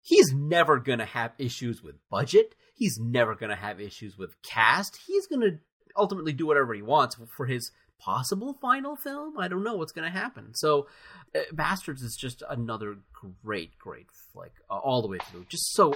he's 0.00 0.32
never 0.32 0.78
gonna 0.78 1.04
have 1.04 1.32
issues 1.38 1.82
with 1.82 1.96
budget. 2.08 2.54
He's 2.74 2.98
never 2.98 3.34
to 3.34 3.56
have 3.56 3.80
issues 3.80 4.16
with 4.16 4.40
cast. 4.42 4.98
He's 5.06 5.26
to 5.40 5.58
ultimately 5.96 6.32
do 6.32 6.46
whatever 6.46 6.74
he 6.74 6.82
wants 6.82 7.16
for 7.36 7.46
his 7.46 7.72
possible 8.04 8.54
final 8.60 8.96
film. 8.96 9.38
I 9.38 9.48
don't 9.48 9.64
know 9.64 9.76
what's 9.76 9.92
going 9.92 10.10
to 10.10 10.18
happen. 10.18 10.54
So, 10.54 10.86
uh, 11.34 11.40
Bastards 11.52 12.02
is 12.02 12.16
just 12.20 12.42
another 12.48 12.96
great, 13.42 13.78
great 13.78 14.06
flick 14.32 14.52
uh, 14.70 14.78
all 14.78 15.02
the 15.02 15.08
way 15.08 15.18
through. 15.30 15.46
Just 15.48 15.74
so, 15.74 15.94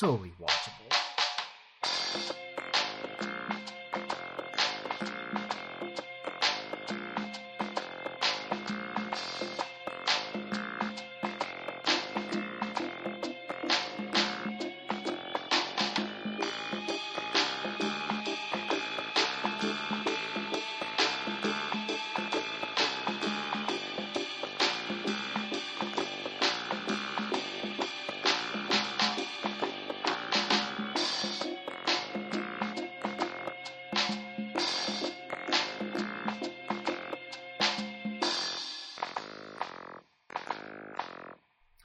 so 0.00 0.18
rewatchable. 0.18 2.36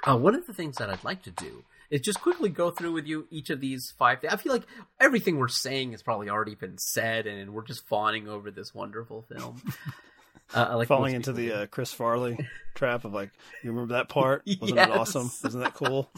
Uh, 0.07 0.17
one 0.17 0.35
of 0.35 0.45
the 0.47 0.53
things 0.53 0.77
that 0.77 0.89
I'd 0.89 1.03
like 1.03 1.23
to 1.23 1.31
do 1.31 1.63
is 1.89 2.01
just 2.01 2.21
quickly 2.21 2.49
go 2.49 2.71
through 2.71 2.91
with 2.93 3.05
you 3.07 3.27
each 3.29 3.49
of 3.49 3.59
these 3.61 3.93
five. 3.97 4.19
I 4.29 4.35
feel 4.37 4.51
like 4.53 4.65
everything 4.99 5.37
we're 5.37 5.47
saying 5.47 5.91
has 5.91 6.01
probably 6.01 6.29
already 6.29 6.55
been 6.55 6.77
said, 6.77 7.27
and 7.27 7.53
we're 7.53 7.63
just 7.63 7.87
fawning 7.87 8.27
over 8.27 8.51
this 8.51 8.73
wonderful 8.73 9.23
film. 9.23 9.61
Uh, 10.53 10.75
like 10.77 10.87
falling 10.87 11.15
into 11.15 11.31
the 11.33 11.51
uh, 11.51 11.65
Chris 11.67 11.91
Farley 11.91 12.37
trap 12.75 13.05
of 13.05 13.13
like, 13.13 13.31
you 13.63 13.71
remember 13.71 13.93
that 13.95 14.07
part? 14.07 14.43
Wasn't 14.61 14.75
Yes. 14.77 14.87
it 14.87 14.91
awesome? 14.91 15.31
Isn't 15.47 15.61
that 15.61 15.73
cool? 15.73 16.11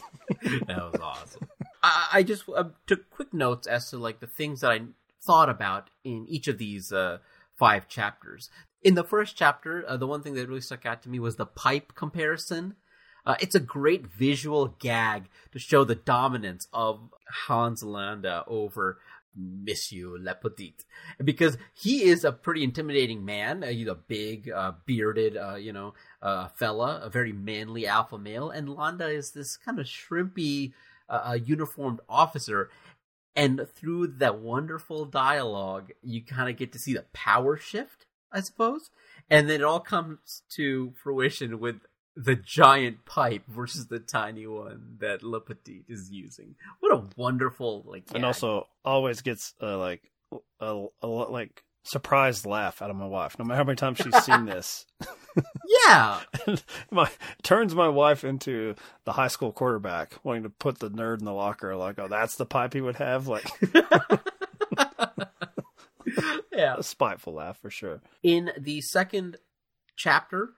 that 0.67 0.67
was 0.91 0.99
awesome. 1.01 1.47
I, 1.81 2.07
I 2.13 2.23
just 2.23 2.43
uh, 2.53 2.65
took 2.85 3.09
quick 3.11 3.33
notes 3.33 3.65
as 3.65 3.89
to 3.91 3.97
like 3.97 4.19
the 4.19 4.27
things 4.27 4.59
that 4.59 4.71
I 4.71 4.81
thought 5.25 5.47
about 5.49 5.89
in 6.03 6.25
each 6.27 6.49
of 6.49 6.57
these 6.57 6.91
uh, 6.91 7.19
five 7.57 7.87
chapters. 7.87 8.49
In 8.81 8.95
the 8.95 9.05
first 9.05 9.37
chapter, 9.37 9.85
uh, 9.87 9.95
the 9.95 10.07
one 10.07 10.21
thing 10.21 10.33
that 10.33 10.49
really 10.49 10.59
stuck 10.59 10.85
out 10.85 11.03
to 11.03 11.09
me 11.09 11.19
was 11.19 11.37
the 11.37 11.45
pipe 11.45 11.93
comparison. 11.95 12.75
Uh, 13.25 13.35
it's 13.39 13.55
a 13.55 13.59
great 13.59 14.05
visual 14.05 14.75
gag 14.79 15.29
to 15.51 15.59
show 15.59 15.83
the 15.83 15.95
dominance 15.95 16.67
of 16.71 17.09
Hans 17.47 17.83
Landa 17.83 18.43
over 18.47 18.99
Monsieur 19.37 20.17
LaPadite, 20.17 20.85
because 21.23 21.57
he 21.73 22.03
is 22.03 22.23
a 22.23 22.31
pretty 22.31 22.63
intimidating 22.63 23.25
man. 23.25 23.63
Uh, 23.63 23.67
he's 23.67 23.87
a 23.87 23.95
big, 23.95 24.49
uh, 24.49 24.73
bearded, 24.85 25.35
uh, 25.35 25.55
you 25.55 25.73
know, 25.73 25.93
uh, 26.21 26.47
fella, 26.47 27.01
a 27.03 27.09
very 27.09 27.33
manly 27.33 27.85
alpha 27.85 28.17
male, 28.17 28.49
and 28.49 28.69
Landa 28.69 29.07
is 29.09 29.31
this 29.31 29.57
kind 29.57 29.77
of 29.77 29.87
shrimpy, 29.87 30.71
uh, 31.09 31.31
uh, 31.31 31.33
uniformed 31.33 31.99
officer. 32.07 32.69
And 33.35 33.67
through 33.75 34.07
that 34.19 34.39
wonderful 34.39 35.03
dialogue, 35.03 35.91
you 36.01 36.23
kind 36.23 36.49
of 36.49 36.55
get 36.55 36.71
to 36.71 36.79
see 36.79 36.93
the 36.93 37.03
power 37.11 37.57
shift, 37.57 38.05
I 38.31 38.39
suppose. 38.39 38.89
And 39.29 39.49
then 39.49 39.59
it 39.59 39.65
all 39.65 39.81
comes 39.81 40.43
to 40.51 40.93
fruition 40.95 41.59
with 41.59 41.81
the 42.15 42.35
giant 42.35 43.05
pipe 43.05 43.43
versus 43.47 43.87
the 43.87 43.99
tiny 43.99 44.47
one 44.47 44.97
that 44.99 45.21
LaPadite 45.21 45.85
is 45.87 46.09
using. 46.09 46.55
What 46.79 46.93
a 46.93 47.03
wonderful 47.17 47.83
like 47.85 48.03
and 48.13 48.25
also 48.25 48.67
always 48.83 49.21
gets 49.21 49.53
uh, 49.61 49.77
like 49.77 50.11
a, 50.59 50.85
a 51.01 51.07
like 51.07 51.63
surprised 51.83 52.45
laugh 52.45 52.81
out 52.81 52.89
of 52.89 52.95
my 52.95 53.05
wife. 53.05 53.37
No 53.37 53.45
matter 53.45 53.57
how 53.57 53.63
many 53.63 53.75
times 53.75 53.99
she's 53.99 54.23
seen 54.23 54.45
this, 54.45 54.85
yeah, 55.85 56.21
my 56.91 57.09
turns 57.43 57.75
my 57.75 57.89
wife 57.89 58.23
into 58.23 58.75
the 59.05 59.13
high 59.13 59.27
school 59.27 59.51
quarterback, 59.51 60.13
wanting 60.23 60.43
to 60.43 60.49
put 60.49 60.79
the 60.79 60.89
nerd 60.89 61.19
in 61.19 61.25
the 61.25 61.33
locker. 61.33 61.75
Like, 61.75 61.99
oh, 61.99 62.07
that's 62.07 62.35
the 62.35 62.45
pipe 62.45 62.73
he 62.73 62.81
would 62.81 62.97
have. 62.97 63.27
Like 63.27 63.47
yeah. 66.51 66.75
a 66.77 66.83
spiteful 66.83 67.33
laugh 67.33 67.59
for 67.59 67.69
sure. 67.69 68.01
In 68.23 68.51
the 68.57 68.81
second 68.81 69.37
chapter, 69.95 70.49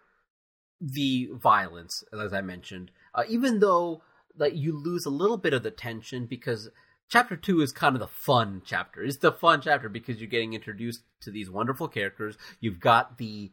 the 0.79 1.29
violence, 1.33 2.03
as 2.13 2.33
I 2.33 2.41
mentioned, 2.41 2.91
uh, 3.15 3.23
even 3.27 3.59
though 3.59 4.01
like 4.37 4.55
you 4.55 4.77
lose 4.77 5.05
a 5.05 5.11
little 5.11 5.37
bit 5.37 5.53
of 5.53 5.63
the 5.63 5.71
tension 5.71 6.25
because 6.25 6.69
chapter 7.09 7.35
two 7.35 7.61
is 7.61 7.71
kind 7.71 7.95
of 7.95 7.99
the 7.99 8.07
fun 8.07 8.61
chapter. 8.65 9.03
It's 9.03 9.17
the 9.17 9.31
fun 9.31 9.61
chapter 9.61 9.89
because 9.89 10.19
you're 10.19 10.29
getting 10.29 10.53
introduced 10.53 11.01
to 11.21 11.31
these 11.31 11.49
wonderful 11.49 11.87
characters. 11.87 12.37
You've 12.59 12.79
got 12.79 13.17
the 13.17 13.51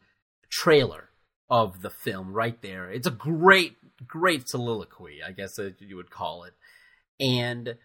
trailer 0.51 1.09
of 1.49 1.81
the 1.81 1.89
film 1.89 2.33
right 2.33 2.61
there. 2.61 2.91
It's 2.91 3.07
a 3.07 3.11
great, 3.11 3.77
great 4.05 4.47
soliloquy, 4.47 5.19
I 5.25 5.31
guess 5.31 5.57
you 5.79 5.95
would 5.95 6.09
call 6.09 6.43
it. 6.43 6.53
And 7.19 7.75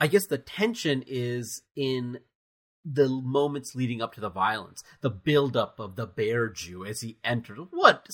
I 0.00 0.08
guess 0.08 0.26
the 0.26 0.38
tension 0.38 1.04
is 1.06 1.62
in 1.76 2.18
the 2.84 3.08
moments 3.08 3.74
leading 3.74 4.02
up 4.02 4.14
to 4.14 4.20
the 4.20 4.30
violence, 4.30 4.82
the 5.00 5.10
buildup 5.10 5.78
of 5.78 5.96
the 5.96 6.06
bear 6.06 6.48
Jew 6.48 6.84
as 6.84 7.00
he 7.00 7.18
enters. 7.24 7.58
What? 7.70 8.06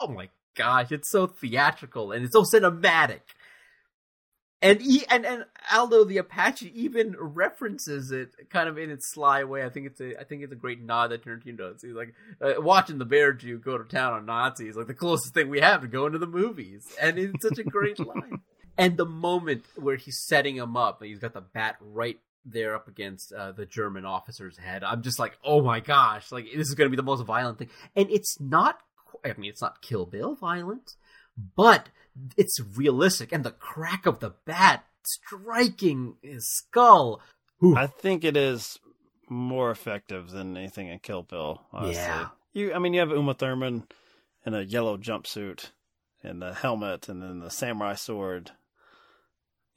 Oh 0.00 0.08
my 0.08 0.28
gosh, 0.54 0.92
it's 0.92 1.10
so 1.10 1.26
theatrical 1.26 2.12
and 2.12 2.24
it's 2.24 2.34
so 2.34 2.42
cinematic. 2.42 3.20
And 4.62 4.82
he, 4.82 5.06
and 5.08 5.24
and 5.24 5.46
Aldo 5.72 6.04
the 6.04 6.18
Apache 6.18 6.70
even 6.74 7.16
references 7.18 8.10
it 8.10 8.34
kind 8.50 8.68
of 8.68 8.76
in 8.76 8.90
its 8.90 9.10
sly 9.10 9.42
way. 9.44 9.64
I 9.64 9.70
think 9.70 9.86
it's 9.86 10.02
a 10.02 10.20
I 10.20 10.24
think 10.24 10.42
it's 10.42 10.52
a 10.52 10.56
great 10.56 10.82
nod 10.82 11.12
that 11.12 11.24
Tarantino 11.24 11.56
does. 11.56 11.80
He's 11.80 11.94
like 11.94 12.12
uh, 12.42 12.60
watching 12.60 12.98
the 12.98 13.06
bear 13.06 13.32
Jew 13.32 13.58
go 13.58 13.78
to 13.78 13.84
town 13.84 14.12
on 14.12 14.26
Nazis, 14.26 14.76
like 14.76 14.86
the 14.86 14.92
closest 14.92 15.32
thing 15.32 15.48
we 15.48 15.60
have 15.60 15.80
to 15.80 15.88
going 15.88 16.12
to 16.12 16.18
the 16.18 16.26
movies, 16.26 16.86
and 17.00 17.18
it's 17.18 17.42
such 17.42 17.58
a 17.58 17.64
great 17.64 17.98
line. 18.06 18.42
And 18.76 18.98
the 18.98 19.06
moment 19.06 19.64
where 19.76 19.96
he's 19.96 20.22
setting 20.26 20.56
him 20.56 20.76
up, 20.76 21.02
he's 21.02 21.18
got 21.18 21.32
the 21.32 21.40
bat 21.40 21.76
right 21.80 22.18
there 22.44 22.74
up 22.74 22.88
against 22.88 23.32
uh, 23.32 23.52
the 23.52 23.66
German 23.66 24.04
officer's 24.04 24.58
head. 24.58 24.82
I'm 24.82 25.02
just 25.02 25.18
like, 25.18 25.38
oh 25.44 25.62
my 25.62 25.80
gosh, 25.80 26.32
like 26.32 26.46
this 26.54 26.68
is 26.68 26.74
going 26.74 26.86
to 26.86 26.90
be 26.90 26.96
the 26.96 27.02
most 27.02 27.24
violent 27.24 27.58
thing. 27.58 27.70
And 27.94 28.10
it's 28.10 28.40
not, 28.40 28.78
I 29.24 29.34
mean, 29.36 29.50
it's 29.50 29.62
not 29.62 29.82
Kill 29.82 30.06
Bill 30.06 30.34
violent, 30.34 30.94
but 31.56 31.88
it's 32.36 32.58
realistic. 32.76 33.32
And 33.32 33.44
the 33.44 33.50
crack 33.50 34.06
of 34.06 34.20
the 34.20 34.34
bat 34.44 34.84
striking 35.04 36.16
his 36.22 36.46
skull. 36.50 37.20
Ooh. 37.62 37.76
I 37.76 37.86
think 37.86 38.24
it 38.24 38.36
is 38.36 38.78
more 39.28 39.70
effective 39.70 40.30
than 40.30 40.56
anything 40.56 40.88
in 40.88 40.98
Kill 40.98 41.22
Bill. 41.22 41.62
Honestly. 41.72 41.94
Yeah. 41.94 42.28
You, 42.52 42.74
I 42.74 42.78
mean, 42.78 42.94
you 42.94 43.00
have 43.00 43.10
Uma 43.10 43.34
Thurman 43.34 43.84
in 44.44 44.54
a 44.54 44.62
yellow 44.62 44.96
jumpsuit 44.96 45.70
and 46.22 46.42
the 46.42 46.52
helmet, 46.52 47.08
and 47.08 47.22
then 47.22 47.40
the 47.40 47.50
samurai 47.50 47.94
sword. 47.94 48.50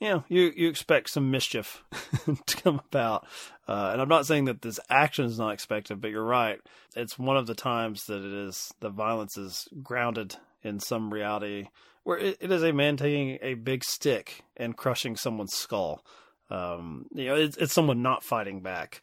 You 0.04 0.10
know, 0.10 0.24
you 0.28 0.52
you 0.54 0.68
expect 0.68 1.12
some 1.12 1.32
mischief 1.32 1.82
to 2.46 2.58
come 2.58 2.82
about, 2.92 3.26
uh, 3.70 3.92
and 3.94 4.02
I'm 4.02 4.10
not 4.10 4.26
saying 4.26 4.46
that 4.46 4.62
this 4.62 4.78
action 4.90 5.24
is 5.24 5.40
not 5.40 5.54
expected, 5.54 6.02
but 6.02 6.12
you're 6.12 6.26
right. 6.26 6.60
It's 6.94 7.18
one 7.18 7.38
of 7.38 7.48
the 7.48 7.56
times 7.56 8.04
that 8.08 8.18
it 8.18 8.34
is 8.34 8.74
the 8.82 8.90
violence 8.90 9.38
is 9.38 9.66
grounded 9.82 10.36
in 10.62 10.82
some 10.82 11.14
reality, 11.14 11.70
where 12.04 12.18
it, 12.18 12.36
it 12.42 12.52
is 12.52 12.64
a 12.64 12.74
man 12.74 12.98
taking 12.98 13.40
a 13.42 13.54
big 13.54 13.86
stick 13.86 14.44
and 14.58 14.76
crushing 14.76 15.16
someone's 15.16 15.54
skull. 15.54 16.04
Um, 16.50 17.06
you 17.14 17.28
know, 17.28 17.36
it's, 17.36 17.56
it's 17.56 17.72
someone 17.72 18.02
not 18.02 18.26
fighting 18.26 18.60
back. 18.60 19.02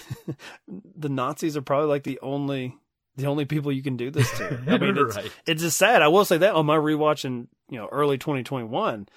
the 0.67 1.09
Nazis 1.09 1.57
are 1.57 1.63
probably 1.63 1.87
like 1.87 2.03
the 2.03 2.19
only 2.21 2.77
the 3.15 3.25
only 3.25 3.45
people 3.45 3.71
you 3.71 3.81
can 3.81 3.97
do 3.97 4.11
this 4.11 4.29
to. 4.37 4.59
I 4.67 4.77
mean, 4.77 4.95
it's, 4.99 5.15
Right. 5.15 5.31
it's 5.47 5.63
just 5.63 5.77
sad. 5.79 6.03
I 6.03 6.09
will 6.09 6.25
say 6.25 6.37
that 6.37 6.53
on 6.53 6.67
my 6.67 6.77
rewatch 6.77 7.25
in 7.25 7.47
you 7.69 7.79
know 7.79 7.87
early 7.91 8.19
2021 8.19 9.07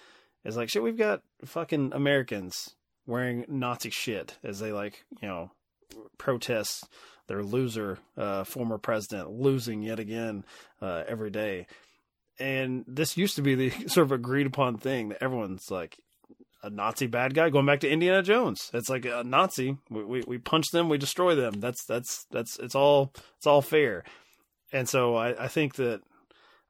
is 0.45 0.57
like 0.57 0.69
shit. 0.69 0.83
We've 0.83 0.97
got 0.97 1.23
fucking 1.45 1.93
Americans 1.93 2.75
wearing 3.07 3.45
Nazi 3.49 3.91
shit 3.91 4.39
as 4.43 4.61
they 4.61 4.73
like 4.73 5.05
you 5.21 5.29
know 5.29 5.51
protest 6.19 6.89
their 7.27 7.43
loser 7.43 7.99
uh, 8.17 8.45
former 8.45 8.79
president 8.79 9.31
losing 9.31 9.83
yet 9.83 9.99
again 9.99 10.45
uh, 10.83 11.05
every 11.07 11.31
day. 11.31 11.67
And 12.39 12.85
this 12.87 13.17
used 13.17 13.37
to 13.37 13.43
be 13.43 13.55
the 13.55 13.71
sort 13.89 14.07
of 14.07 14.13
agreed 14.13 14.47
upon 14.47 14.79
thing 14.79 15.11
that 15.11 15.23
everyone's 15.23 15.71
like 15.71 15.99
a 16.63 16.71
Nazi 16.71 17.07
bad 17.07 17.35
guy 17.35 17.51
going 17.51 17.67
back 17.67 17.81
to 17.81 17.91
Indiana 17.91 18.23
Jones. 18.23 18.71
It's 18.73 18.89
like 18.89 19.05
a 19.05 19.23
Nazi. 19.25 19.77
We, 19.91 20.05
we 20.05 20.25
we 20.27 20.39
punch 20.39 20.67
them, 20.73 20.89
we 20.89 20.99
destroy 20.99 21.35
them. 21.35 21.61
That's 21.61 21.85
that's 21.85 22.27
that's 22.31 22.59
it's 22.59 22.75
all 22.75 23.13
it's 23.37 23.47
all 23.47 23.63
fair. 23.63 24.05
And 24.73 24.89
so 24.89 25.15
I, 25.15 25.45
I 25.45 25.49
think 25.49 25.77
that 25.77 26.01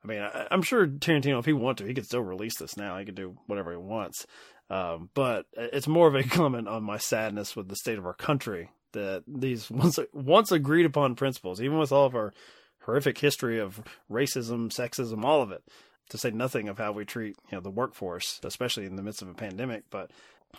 I 0.05 0.07
mean 0.07 0.21
I, 0.21 0.47
I'm 0.51 0.63
sure 0.63 0.87
Tarantino, 0.87 1.39
if 1.39 1.47
he 1.47 1.53
wanted 1.53 1.79
to, 1.79 1.89
he 1.89 1.95
could 1.95 2.07
still 2.07 2.21
release 2.21 2.59
this 2.59 2.77
now. 2.77 2.99
He 2.99 3.05
could 3.05 3.15
do 3.15 3.37
whatever 3.47 3.73
he 3.73 3.79
wants. 3.79 4.27
Um, 4.71 5.11
but 5.15 5.47
it's 5.57 5.89
more 5.89 6.09
of 6.09 6.15
a 6.15 6.23
comment 6.29 6.69
on 6.69 6.83
my 6.83 6.99
sadness 6.99 7.55
with 7.55 7.69
the 7.69 7.77
state 7.77 7.99
of 7.99 8.07
our 8.07 8.15
country 8.15 8.71
that 8.93 9.25
these 9.27 9.71
once 9.71 9.99
once 10.13 10.51
agreed 10.51 10.87
upon 10.87 11.15
principles, 11.15 11.61
even 11.61 11.79
with 11.79 11.93
all 11.93 12.07
of 12.07 12.15
our 12.15 12.33
horrific 12.83 13.19
history 13.19 13.59
of 13.59 13.83
racism, 14.11 14.69
sexism, 14.69 15.25
all 15.25 15.43
of 15.43 15.51
it, 15.51 15.63
to 16.11 16.19
say 16.19 16.31
nothing 16.31 16.69
of 16.69 16.79
how 16.79 16.93
we 16.93 17.05
treat 17.05 17.37
you 17.51 17.57
know 17.57 17.61
the 17.61 17.71
workforce, 17.71 18.41
especially 18.45 18.87
in 18.87 18.97
the 18.97 19.03
midst 19.03 19.23
of 19.23 19.29
a 19.29 19.35
pandemic. 19.35 19.85
But 19.91 20.11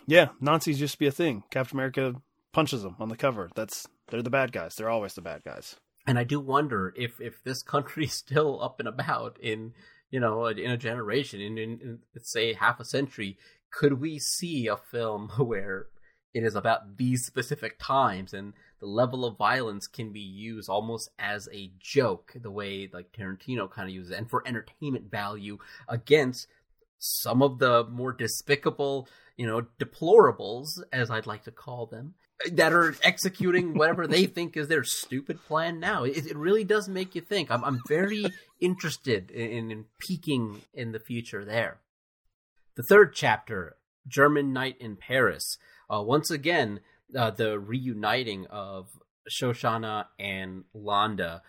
yeah, 0.06 0.28
Nazis 0.40 0.80
used 0.80 0.94
to 0.94 0.98
be 0.98 1.06
a 1.06 1.12
thing. 1.12 1.44
Captain 1.50 1.76
America 1.76 2.14
punches 2.52 2.82
them 2.82 2.96
on 3.00 3.08
the 3.08 3.16
cover. 3.16 3.50
That's 3.54 3.86
they're 4.08 4.22
the 4.22 4.30
bad 4.30 4.52
guys. 4.52 4.74
They're 4.74 4.90
always 4.90 5.14
the 5.14 5.22
bad 5.22 5.42
guys. 5.44 5.76
And 6.06 6.18
I 6.18 6.24
do 6.24 6.40
wonder 6.40 6.94
if 6.96 7.20
if 7.20 7.42
this 7.42 7.62
country's 7.62 8.12
still 8.24 8.62
up 8.62 8.78
and 8.80 8.88
about 8.88 9.38
in 9.40 9.74
you 10.10 10.20
know 10.20 10.46
in 10.46 10.70
a 10.70 10.76
generation 10.76 11.40
in, 11.40 11.58
in, 11.58 11.80
in 11.80 11.98
let's 12.14 12.30
say 12.30 12.52
half 12.52 12.80
a 12.80 12.84
century, 12.84 13.38
could 13.70 14.00
we 14.00 14.18
see 14.18 14.66
a 14.66 14.76
film 14.76 15.28
where 15.38 15.86
it 16.34 16.44
is 16.44 16.54
about 16.54 16.98
these 16.98 17.24
specific 17.24 17.78
times 17.78 18.34
and 18.34 18.52
the 18.78 18.86
level 18.86 19.24
of 19.24 19.38
violence 19.38 19.86
can 19.86 20.12
be 20.12 20.20
used 20.20 20.68
almost 20.68 21.08
as 21.18 21.48
a 21.50 21.72
joke, 21.78 22.34
the 22.38 22.50
way 22.50 22.90
like 22.92 23.10
Tarantino 23.10 23.70
kind 23.70 23.88
of 23.88 23.94
uses 23.94 24.12
it, 24.12 24.18
and 24.18 24.28
for 24.28 24.46
entertainment 24.46 25.10
value 25.10 25.56
against 25.88 26.46
some 26.98 27.42
of 27.42 27.58
the 27.58 27.84
more 27.84 28.12
despicable, 28.12 29.08
you 29.36 29.46
know, 29.46 29.66
deplorables, 29.78 30.80
as 30.92 31.10
I'd 31.10 31.26
like 31.26 31.44
to 31.44 31.50
call 31.50 31.86
them, 31.86 32.14
that 32.52 32.72
are 32.72 32.94
executing 33.02 33.74
whatever 33.74 34.06
they 34.06 34.26
think 34.26 34.56
is 34.56 34.68
their 34.68 34.84
stupid 34.84 35.44
plan 35.44 35.80
now. 35.80 36.04
It, 36.04 36.26
it 36.26 36.36
really 36.36 36.64
does 36.64 36.88
make 36.88 37.14
you 37.14 37.20
think. 37.20 37.50
I'm, 37.50 37.64
I'm 37.64 37.80
very 37.88 38.26
interested 38.60 39.30
in, 39.30 39.70
in 39.70 39.84
peeking 39.98 40.62
in 40.74 40.92
the 40.92 41.00
future 41.00 41.44
there. 41.44 41.78
The 42.76 42.82
third 42.82 43.14
chapter, 43.14 43.76
German 44.06 44.52
Night 44.52 44.76
in 44.80 44.96
Paris. 44.96 45.58
Uh, 45.88 46.02
once 46.02 46.30
again, 46.30 46.80
uh, 47.16 47.30
the 47.30 47.58
reuniting 47.58 48.46
of 48.46 48.88
Shoshana 49.30 50.06
and 50.18 50.64
Landa. 50.74 51.42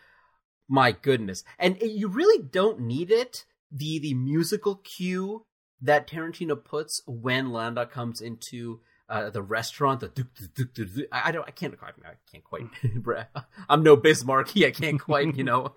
My 0.69 0.91
goodness. 0.91 1.43
And 1.57 1.77
you 1.81 2.07
really 2.07 2.43
don't 2.43 2.81
need 2.81 3.11
it. 3.11 3.45
The, 3.71 3.99
the 3.99 4.13
musical 4.13 4.75
cue 4.75 5.45
that 5.81 6.07
Tarantino 6.07 6.61
puts 6.61 7.01
when 7.05 7.51
Landa 7.51 7.85
comes 7.85 8.21
into 8.21 8.81
uh, 9.09 9.29
the 9.29 9.41
restaurant. 9.41 10.01
The 10.01 11.07
I 11.11 11.31
don't. 11.31 11.47
I 11.47 11.51
can't. 11.51 11.75
I 11.81 12.13
can't 12.31 12.43
quite. 12.43 12.63
I'm 13.69 13.83
no 13.83 13.95
Bismarcky. 13.95 14.65
I 14.67 14.71
can't 14.71 14.99
quite. 14.99 15.35
You 15.35 15.43
know, 15.43 15.75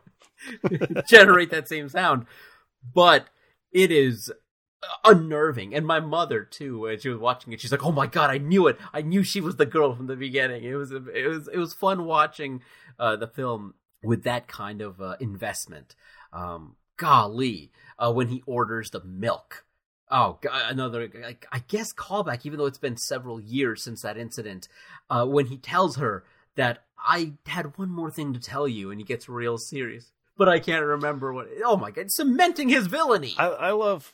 generate 1.08 1.50
that 1.50 1.68
same 1.68 1.88
sound. 1.88 2.26
But 2.94 3.28
it 3.72 3.92
is 3.92 4.32
unnerving. 5.04 5.74
And 5.74 5.86
my 5.86 6.00
mother 6.00 6.42
too, 6.42 6.80
when 6.80 6.98
she 6.98 7.08
was 7.08 7.18
watching 7.18 7.52
it, 7.52 7.60
she's 7.60 7.72
like, 7.72 7.84
"Oh 7.84 7.92
my 7.92 8.06
god, 8.06 8.30
I 8.30 8.38
knew 8.38 8.66
it! 8.66 8.78
I 8.92 9.02
knew 9.02 9.22
she 9.22 9.40
was 9.40 9.56
the 9.56 9.66
girl 9.66 9.94
from 9.94 10.06
the 10.06 10.16
beginning." 10.16 10.64
It 10.64 10.74
was 10.74 10.90
it 10.90 11.28
was 11.28 11.48
it 11.48 11.58
was 11.58 11.74
fun 11.74 12.04
watching 12.04 12.62
uh, 12.98 13.16
the 13.16 13.28
film 13.28 13.74
with 14.02 14.24
that 14.24 14.48
kind 14.48 14.80
of 14.80 15.00
uh, 15.00 15.16
investment. 15.20 15.94
Um, 16.32 16.76
golly, 16.96 17.72
uh, 17.98 18.12
when 18.12 18.28
he 18.28 18.42
orders 18.46 18.90
the 18.90 19.02
milk. 19.04 19.64
Oh, 20.10 20.38
God, 20.40 20.70
another, 20.70 21.08
I 21.52 21.58
guess, 21.68 21.92
callback, 21.92 22.44
even 22.44 22.58
though 22.58 22.66
it's 22.66 22.78
been 22.78 22.96
several 22.96 23.40
years 23.40 23.84
since 23.84 24.02
that 24.02 24.16
incident, 24.16 24.66
uh, 25.08 25.24
when 25.24 25.46
he 25.46 25.56
tells 25.56 25.96
her 25.96 26.24
that 26.56 26.84
I 26.98 27.34
had 27.46 27.78
one 27.78 27.90
more 27.90 28.10
thing 28.10 28.32
to 28.32 28.40
tell 28.40 28.66
you, 28.66 28.90
and 28.90 29.00
he 29.00 29.04
gets 29.04 29.28
real 29.28 29.56
serious. 29.56 30.10
But 30.36 30.48
I 30.48 30.58
can't 30.58 30.84
remember 30.84 31.32
what. 31.32 31.48
Oh 31.64 31.76
my 31.76 31.90
God, 31.90 32.10
cementing 32.10 32.68
his 32.68 32.86
villainy. 32.86 33.34
I, 33.38 33.48
I 33.48 33.70
love, 33.72 34.12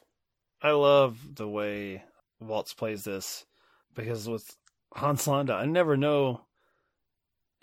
I 0.61 0.73
love 0.73 1.37
the 1.37 1.49
way 1.49 2.03
Waltz 2.41 2.75
plays 2.75 3.05
this 3.05 3.47
because 3.95 4.29
with 4.29 4.57
Hans 4.95 5.27
Landa, 5.27 5.55
I 5.55 5.67
never 5.67 5.97
know 5.97 6.43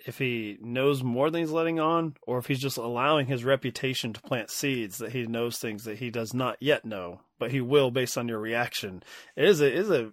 if 0.06 0.18
he 0.18 0.58
knows 0.62 1.04
more 1.04 1.30
than 1.30 1.42
he's 1.42 1.52
letting 1.52 1.80
on, 1.80 2.16
or 2.24 2.38
if 2.38 2.48
he's 2.48 2.60
just 2.60 2.78
allowing 2.78 3.28
his 3.28 3.44
reputation 3.44 4.14
to 4.14 4.22
plant 4.22 4.50
seeds 4.50 4.98
that 4.98 5.12
he 5.12 5.26
knows 5.26 5.58
things 5.58 5.86
that 5.86 6.00
he 6.00 6.10
does 6.10 6.34
not 6.34 6.58
yet 6.60 6.86
know, 6.86 7.22
but 7.40 7.52
he 7.52 7.62
will 7.62 7.92
based 7.92 8.18
on 8.18 8.28
your 8.28 8.40
reaction. 8.40 9.04
It 9.36 9.46
is 9.46 9.62
a 9.62 9.68
it 9.68 9.76
is 9.76 9.90
a 9.90 10.12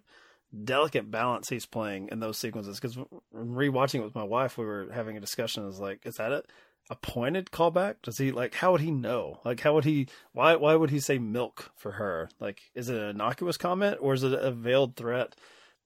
delicate 0.63 1.09
balance 1.09 1.49
he's 1.49 1.65
playing 1.65 2.09
in 2.11 2.19
those 2.19 2.37
sequences. 2.37 2.79
Because 2.79 2.97
rewatching 3.35 3.99
it 3.99 4.05
with 4.05 4.15
my 4.15 4.23
wife, 4.23 4.57
we 4.57 4.65
were 4.65 4.89
having 4.93 5.17
a 5.17 5.21
discussion. 5.21 5.63
I 5.63 5.67
was 5.67 5.79
like, 5.79 6.05
is 6.05 6.15
that 6.15 6.31
it? 6.31 6.45
A 6.89 6.95
pointed 6.95 7.51
callback? 7.51 7.95
Does 8.03 8.17
he 8.17 8.31
like? 8.31 8.55
How 8.55 8.71
would 8.71 8.81
he 8.81 8.91
know? 8.91 9.39
Like, 9.45 9.59
how 9.59 9.73
would 9.73 9.85
he? 9.85 10.07
Why? 10.33 10.55
Why 10.55 10.75
would 10.75 10.89
he 10.89 10.99
say 10.99 11.19
milk 11.19 11.71
for 11.75 11.91
her? 11.91 12.29
Like, 12.39 12.59
is 12.75 12.89
it 12.89 12.97
an 12.97 13.09
innocuous 13.09 13.57
comment 13.57 13.97
or 14.01 14.13
is 14.13 14.23
it 14.23 14.33
a 14.33 14.51
veiled 14.51 14.95
threat? 14.95 15.35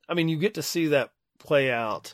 I 0.07 0.13
mean, 0.13 0.29
you 0.29 0.37
get 0.37 0.53
to 0.55 0.63
see 0.63 0.87
that 0.87 1.11
play 1.37 1.71
out 1.71 2.13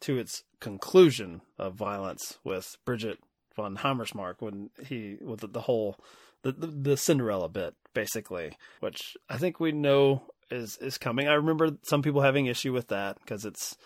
to 0.00 0.18
its 0.18 0.44
conclusion 0.60 1.42
of 1.58 1.74
violence 1.74 2.38
with 2.44 2.76
Bridget 2.84 3.18
von 3.56 3.76
Hammersmark 3.76 4.36
when 4.40 4.70
he 4.86 5.16
with 5.20 5.52
the, 5.52 5.60
whole 5.60 5.96
the, 6.42 6.52
the, 6.52 6.66
the 6.66 6.96
Cinderella 6.96 7.48
bit 7.48 7.74
basically, 7.94 8.56
which 8.80 9.16
I 9.28 9.36
think 9.36 9.60
we 9.60 9.72
know 9.72 10.22
is 10.50 10.76
is 10.78 10.98
coming. 10.98 11.28
I 11.28 11.34
remember 11.34 11.76
some 11.82 12.02
people 12.02 12.22
having 12.22 12.46
issue 12.46 12.72
with 12.72 12.88
that 12.88 13.18
because 13.20 13.44
it's 13.44 13.76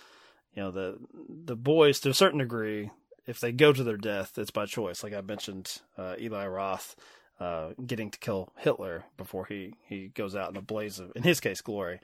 you 0.55 0.63
know 0.63 0.71
the 0.71 0.99
the 1.29 1.57
boys 1.57 2.01
to 2.01 2.11
a 2.11 2.15
certain 2.15 2.39
degree 2.39 2.91
if 3.27 3.41
they 3.41 3.53
go 3.53 3.73
to 3.73 3.83
their 3.85 3.97
death 3.97 4.39
it's 4.39 4.51
by 4.51 4.67
choice. 4.67 5.03
Like 5.03 5.15
I 5.15 5.21
mentioned, 5.21 5.81
uh, 5.97 6.17
Eli 6.19 6.47
Roth. 6.47 6.97
Uh, 7.41 7.71
getting 7.85 8.13
to 8.13 8.19
kill 8.21 8.53
Hitler 8.59 9.07
before 9.17 9.45
he, 9.47 9.75
he 9.89 10.07
goes 10.07 10.37
out 10.37 10.51
in 10.51 10.57
a 10.57 10.63
blaze 10.63 11.01
of, 11.01 11.11
in 11.17 11.25
his 11.25 11.41
case, 11.41 11.61
glory 11.61 11.99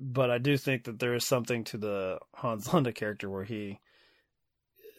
but 0.00 0.30
I 0.30 0.38
do 0.38 0.56
think 0.56 0.84
that 0.84 0.98
there 0.98 1.14
is 1.14 1.26
something 1.26 1.64
to 1.64 1.78
the 1.78 2.18
Hans 2.34 2.72
Landa 2.72 2.92
character 2.92 3.30
where 3.30 3.44
he 3.44 3.80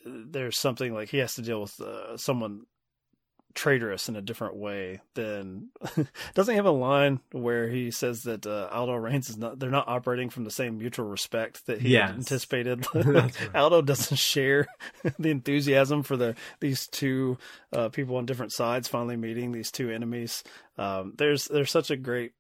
there's 0.06 0.60
something 0.60 0.94
like 0.94 1.10
he 1.10 1.18
has 1.18 1.34
to 1.36 1.42
deal 1.42 1.62
with 1.62 1.80
uh, 1.82 2.16
someone 2.18 2.66
traitorous 3.56 4.10
in 4.10 4.18
a 4.18 4.22
different 4.22 4.58
way 4.58 5.00
than 5.14 5.70
doesn't 6.34 6.54
he 6.54 6.58
have 6.58 6.66
a 6.66 6.72
line 6.72 7.22
where 7.32 7.70
he 7.70 7.90
says 7.90 8.24
that 8.24 8.46
uh, 8.46 8.68
Aldo 8.70 8.96
Raines 8.96 9.30
is 9.30 9.38
not 9.38 9.58
they're 9.58 9.70
not 9.70 9.88
operating 9.88 10.30
from 10.30 10.44
the 10.44 10.52
same 10.52 10.78
mutual 10.78 11.08
respect 11.08 11.66
that 11.66 11.82
he 11.82 11.90
yes. 11.90 12.12
anticipated 12.12 12.86
right. 12.94 13.34
Aldo 13.56 13.82
doesn't 13.82 14.18
share 14.18 14.68
the 15.18 15.30
enthusiasm 15.30 16.04
for 16.04 16.18
the 16.18 16.36
these 16.60 16.88
two 16.88 17.38
uh, 17.72 17.88
people 17.90 18.18
on 18.18 18.26
different 18.26 18.52
sides 18.52 18.90
finally 18.90 19.16
meeting 19.16 19.54
these 19.54 19.72
two 19.72 19.90
enemies 19.90 20.44
um, 20.78 21.14
there's 21.18 21.46
there's 21.46 21.72
such 21.72 21.90
a 21.90 21.96
great 21.96 22.34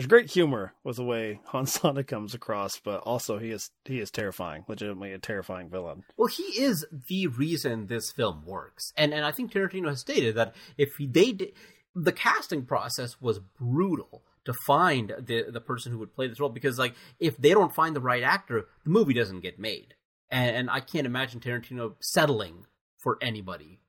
there's 0.00 0.08
great 0.08 0.30
humor 0.30 0.72
with 0.82 0.96
the 0.96 1.04
way 1.04 1.40
Hans 1.48 1.84
Landa 1.84 2.02
comes 2.02 2.32
across, 2.32 2.80
but 2.80 3.00
also 3.00 3.36
he 3.36 3.50
is 3.50 3.70
he 3.84 4.00
is 4.00 4.10
terrifying, 4.10 4.64
legitimately 4.66 5.12
a 5.12 5.18
terrifying 5.18 5.68
villain. 5.68 6.04
Well, 6.16 6.28
he 6.28 6.42
is 6.42 6.86
the 7.08 7.26
reason 7.26 7.86
this 7.86 8.10
film 8.10 8.46
works, 8.46 8.94
and 8.96 9.12
and 9.12 9.26
I 9.26 9.30
think 9.30 9.52
Tarantino 9.52 9.88
has 9.90 10.00
stated 10.00 10.36
that 10.36 10.54
if 10.78 10.88
they 10.98 11.32
did, 11.32 11.52
the 11.94 12.12
casting 12.12 12.64
process 12.64 13.20
was 13.20 13.40
brutal 13.60 14.22
to 14.46 14.54
find 14.66 15.12
the 15.18 15.44
the 15.50 15.60
person 15.60 15.92
who 15.92 15.98
would 15.98 16.14
play 16.14 16.28
this 16.28 16.40
role 16.40 16.48
because 16.48 16.78
like 16.78 16.94
if 17.18 17.36
they 17.36 17.50
don't 17.50 17.74
find 17.74 17.94
the 17.94 18.00
right 18.00 18.22
actor, 18.22 18.68
the 18.84 18.90
movie 18.90 19.12
doesn't 19.12 19.40
get 19.40 19.58
made, 19.58 19.94
and, 20.30 20.56
and 20.56 20.70
I 20.70 20.80
can't 20.80 21.06
imagine 21.06 21.40
Tarantino 21.40 21.96
settling 22.00 22.64
for 22.96 23.18
anybody. 23.20 23.80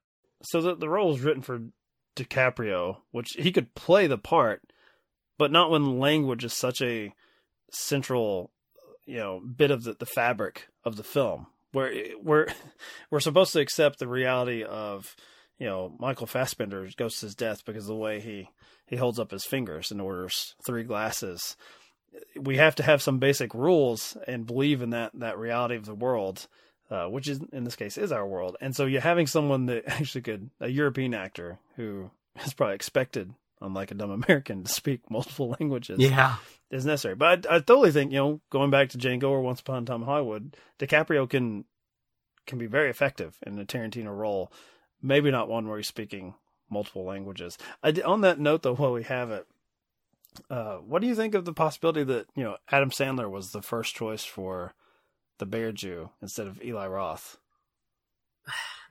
So 0.43 0.60
the 0.60 0.76
the 0.76 0.89
role 0.89 1.15
is 1.15 1.21
written 1.21 1.41
for 1.41 1.62
DiCaprio, 2.17 2.97
which 3.12 3.30
he 3.38 3.54
could 3.54 3.74
play 3.76 4.08
the 4.08 4.17
part 4.17 4.70
but 5.41 5.51
not 5.51 5.71
when 5.71 5.97
language 5.97 6.43
is 6.43 6.54
such 6.54 6.84
a 6.84 7.12
central, 7.71 8.51
you 9.08 9.17
know, 9.17 9.39
bit 9.39 9.71
of 9.71 9.84
the, 9.84 9.95
the 9.95 10.06
fabric 10.06 10.67
of 10.86 10.97
the 10.97 11.04
film. 11.04 11.47
Where 11.71 11.91
we're 12.21 12.45
we're 13.10 13.21
supposed 13.21 13.51
to 13.54 13.60
accept 13.60 13.97
the 13.97 14.08
reality 14.08 14.63
of, 14.63 15.15
you 15.58 15.65
know, 15.65 15.95
Michael 15.97 16.27
Fassbender 16.27 16.88
goes 16.95 17.17
to 17.17 17.25
his 17.25 17.34
death 17.34 17.65
because 17.65 17.86
of 17.86 17.88
the 17.88 17.95
way 17.95 18.19
he 18.19 18.49
he 18.86 18.97
holds 18.97 19.17
up 19.17 19.32
his 19.32 19.43
fingers 19.43 19.89
and 19.89 19.99
orders 19.99 20.54
three 20.63 20.84
glasses. 20.84 21.58
We 22.39 22.58
have 22.58 22.75
to 22.75 22.84
have 22.84 23.01
some 23.01 23.17
basic 23.17 23.56
rules 23.56 24.15
and 24.27 24.45
believe 24.45 24.84
in 24.84 24.91
that 24.91 25.10
that 25.15 25.39
reality 25.39 25.75
of 25.75 25.86
the 25.86 25.95
world. 25.95 26.47
Uh, 26.91 27.08
which 27.08 27.27
is 27.27 27.39
in 27.51 27.63
this 27.63 27.77
case 27.77 27.97
is 27.97 28.12
our 28.12 28.27
world. 28.27 28.58
And 28.62 28.75
so 28.75 28.86
you're 28.86 29.01
having 29.01 29.25
someone 29.25 29.65
that 29.67 29.86
actually 29.88 30.21
could 30.21 30.51
a 30.60 30.67
European 30.67 31.15
actor 31.15 31.58
who 31.77 32.12
is 32.45 32.54
probably 32.54 32.75
expected 32.75 33.34
unlike 33.62 33.91
a 33.91 33.95
dumb 33.95 34.12
American, 34.24 34.63
to 34.63 34.71
speak 34.71 35.10
multiple 35.10 35.50
languages. 35.60 36.00
Yeah. 36.00 36.36
Is 36.69 36.86
necessary. 36.86 37.15
But 37.15 37.45
I, 37.50 37.56
I, 37.56 37.60
totally 37.60 37.91
think, 37.91 38.13
you 38.13 38.17
know, 38.17 38.41
going 38.50 38.71
back 38.71 38.89
to 38.89 38.97
Django 38.97 39.30
or 39.30 39.41
Once 39.41 39.60
Upon 39.60 39.84
a 39.84 39.86
Time 39.86 40.02
in 40.02 40.08
Hollywood, 40.08 40.56
DiCaprio 40.80 41.30
can 41.30 41.65
can 42.47 42.58
be 42.58 42.65
very 42.65 42.89
effective 42.89 43.38
in 43.45 43.60
a 43.60 43.65
Tarantino 43.65 44.15
role. 44.15 44.52
Maybe 45.02 45.32
not 45.32 45.50
one 45.50 45.67
where 45.67 45.78
he's 45.78 45.88
speaking 45.88 46.34
multiple 46.69 47.04
languages. 47.04 47.58
I, 47.84 47.91
on 48.06 48.21
that 48.21 48.39
note, 48.39 48.63
though, 48.63 48.76
while 48.76 48.93
we 48.93 49.04
have 49.04 49.32
it, 49.32 49.47
uh, 50.50 50.78
what 50.78 51.02
do 51.02 51.08
you 51.08 51.15
think 51.15 51.36
of 51.36 51.45
the 51.45 51.54
possibility 51.54 52.04
that, 52.06 52.28
you 52.36 52.43
know, 52.43 52.58
Adam 52.71 52.89
Sandler 52.89 53.30
was 53.30 53.52
the 53.52 53.62
first 53.62 53.93
choice 53.93 54.24
for 54.24 54.74
the 55.39 55.45
Bear 55.45 55.71
Jew 55.71 56.10
instead 56.21 56.47
of 56.47 56.63
Eli 56.63 56.88
Roth? 56.88 57.38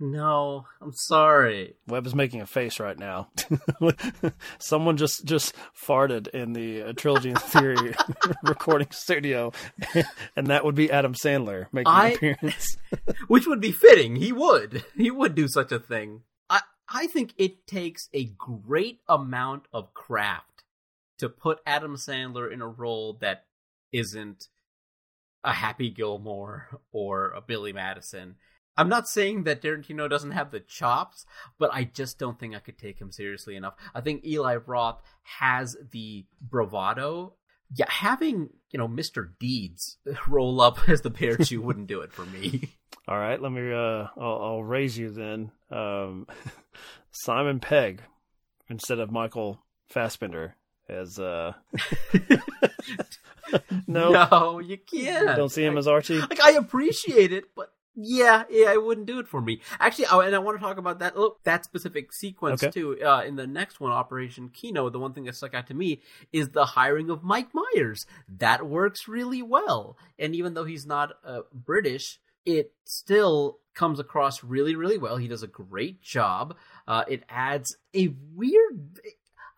No, 0.03 0.65
I'm 0.81 0.95
sorry. 0.95 1.75
Webb 1.87 2.07
is 2.07 2.15
making 2.15 2.41
a 2.41 2.47
face 2.47 2.81
right 2.81 2.99
now. 2.99 3.29
Someone 4.59 4.97
just 4.97 5.27
just 5.27 5.55
farted 5.79 6.29
in 6.29 6.55
the 6.55 6.83
uh, 6.83 6.93
Trilogy 6.95 7.29
in 7.29 7.37
Theory 7.37 7.95
recording 8.43 8.91
studio, 8.93 9.53
and 10.37 10.47
that 10.47 10.65
would 10.65 10.75
be 10.75 10.91
Adam 10.91 11.13
Sandler 11.13 11.67
making 11.71 11.93
I, 11.93 12.09
an 12.09 12.15
appearance. 12.15 12.79
which 13.29 13.47
would 13.47 13.61
be 13.61 13.73
fitting. 13.73 14.17
He 14.17 14.33
would. 14.33 14.85
He 14.97 15.11
would 15.11 15.35
do 15.35 15.49
such 15.49 15.71
a 15.71 15.79
thing. 15.79 16.23
I 16.49 16.63
I 16.89 17.07
think 17.07 17.35
it 17.37 17.67
takes 17.67 18.09
a 18.15 18.25
great 18.39 19.01
amount 19.07 19.67
of 19.71 19.93
craft 19.93 20.65
to 21.19 21.29
put 21.29 21.59
Adam 21.67 21.97
Sandler 21.97 22.51
in 22.51 22.63
a 22.63 22.69
role 22.69 23.19
that 23.21 23.45
isn't 23.93 24.49
a 25.45 25.53
Happy 25.53 25.91
Gilmore 25.91 26.81
or 26.91 27.33
a 27.33 27.43
Billy 27.43 27.75
Madison 27.75 28.37
I'm 28.77 28.89
not 28.89 29.09
saying 29.09 29.45
that 29.45 29.63
Tarantino 29.63 30.09
doesn't 30.09 30.31
have 30.31 30.51
the 30.51 30.61
chops, 30.61 31.27
but 31.59 31.71
I 31.73 31.85
just 31.85 32.19
don't 32.19 32.39
think 32.39 32.55
I 32.55 32.61
could 32.61 32.79
take 32.79 32.99
him 32.99 33.11
seriously 33.11 33.57
enough. 33.57 33.75
I 33.95 34.01
think 34.01 34.25
Eli 34.25 34.57
Roth 34.57 35.03
has 35.23 35.77
the 35.91 36.25
bravado. 36.41 37.35
Yeah, 37.75 37.87
having 37.89 38.51
you 38.71 38.79
know 38.79 38.89
Mr. 38.89 39.31
Deeds 39.39 39.99
roll 40.29 40.61
up 40.61 40.79
as 40.89 41.03
the 41.03 41.11
Bear 41.11 41.37
Jew 41.37 41.61
wouldn't 41.63 41.89
do 41.89 42.01
it 42.01 42.13
for 42.13 42.25
me. 42.27 42.71
All 43.07 43.19
right, 43.19 43.41
let 43.41 43.53
me. 43.53 43.73
Uh, 43.73 44.09
I'll, 44.17 44.43
I'll 44.43 44.65
raise 44.65 44.97
you 44.97 45.11
then. 45.11 45.51
Um, 45.71 46.27
Simon 47.11 47.61
Pegg 47.61 48.03
instead 48.69 48.99
of 48.99 49.11
Michael 49.11 49.61
Fassbender 49.89 50.55
as. 50.89 51.19
Uh... 51.19 51.53
no, 53.87 54.11
no, 54.11 54.59
you 54.61 54.79
can't. 54.79 55.37
Don't 55.37 55.49
see 55.51 55.65
him 55.65 55.77
as 55.77 55.89
Archie. 55.89 56.19
Like 56.19 56.41
I 56.41 56.53
appreciate 56.53 57.33
it, 57.33 57.45
but 57.55 57.73
yeah, 58.03 58.45
yeah, 58.51 58.73
it 58.73 58.83
wouldn't 58.83 59.07
do 59.07 59.19
it 59.19 59.29
for 59.29 59.41
me. 59.41 59.61
Actually, 59.79 60.07
oh, 60.11 60.21
and 60.21 60.35
I 60.35 60.39
want 60.39 60.59
to 60.59 60.65
talk 60.65 60.79
about 60.79 60.99
that. 61.01 61.17
Look, 61.17 61.43
that 61.45 61.65
specific 61.65 62.13
sequence 62.13 62.63
okay. 62.63 62.71
too. 62.71 63.03
Uh, 63.03 63.23
in 63.23 63.37
the 63.37 63.47
next 63.47 63.81
one, 63.81 63.93
Operation 63.93 64.49
Kino, 64.49 64.89
the 64.91 64.99
one 64.99 65.13
thing 65.13 65.25
that 65.25 65.37
stuck 65.37 65.55
out 65.55 65.67
to 65.69 65.75
me 65.75 66.01
is 66.33 66.51
the 66.51 66.65
hiring 66.65 67.11
of 67.11 67.23
Mike 67.23 67.49
Myers. 67.53 68.07
That 68.29 68.67
works 68.67 69.09
really 69.09 69.43
well, 69.43 69.97
and 70.19 70.35
even 70.35 70.55
though 70.55 70.65
he's 70.65 70.87
not 70.87 71.13
uh, 71.25 71.41
British, 71.53 72.21
it 72.45 72.73
still 72.85 73.59
comes 73.75 74.01
across 74.01 74.43
really, 74.43 74.75
really 74.75 74.99
well. 74.99 75.17
He 75.17 75.29
does 75.29 75.43
a 75.43 75.49
great 75.49 76.03
job. 76.03 76.57
Uh, 76.87 77.05
it 77.09 77.25
adds 77.29 77.77
a 77.95 78.15
weird. 78.35 79.01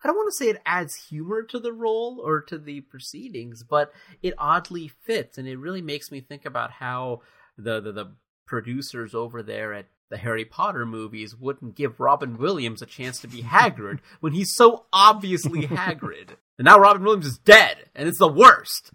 I 0.03 0.07
don't 0.07 0.17
want 0.17 0.31
to 0.31 0.37
say 0.37 0.49
it 0.49 0.61
adds 0.65 0.95
humor 0.95 1.43
to 1.43 1.59
the 1.59 1.71
role 1.71 2.21
or 2.23 2.41
to 2.41 2.57
the 2.57 2.81
proceedings, 2.81 3.63
but 3.63 3.93
it 4.21 4.33
oddly 4.37 4.89
fits, 4.89 5.37
and 5.37 5.47
it 5.47 5.57
really 5.57 5.81
makes 5.81 6.11
me 6.11 6.19
think 6.19 6.45
about 6.45 6.71
how 6.71 7.21
the 7.57 7.79
the, 7.79 7.91
the 7.91 8.11
producers 8.45 9.15
over 9.15 9.41
there 9.43 9.73
at 9.73 9.87
the 10.09 10.17
Harry 10.17 10.45
Potter 10.45 10.85
movies 10.85 11.35
wouldn't 11.35 11.75
give 11.75 11.99
Robin 11.99 12.37
Williams 12.37 12.81
a 12.81 12.85
chance 12.85 13.19
to 13.21 13.27
be 13.27 13.41
Hagrid 13.43 13.99
when 14.19 14.33
he's 14.33 14.53
so 14.55 14.85
obviously 14.93 15.67
Hagrid. 15.67 16.35
And 16.57 16.65
now 16.65 16.77
Robin 16.77 17.03
Williams 17.03 17.25
is 17.25 17.39
dead, 17.39 17.89
and 17.95 18.07
it's 18.07 18.19
the 18.19 18.27
worst. 18.27 18.91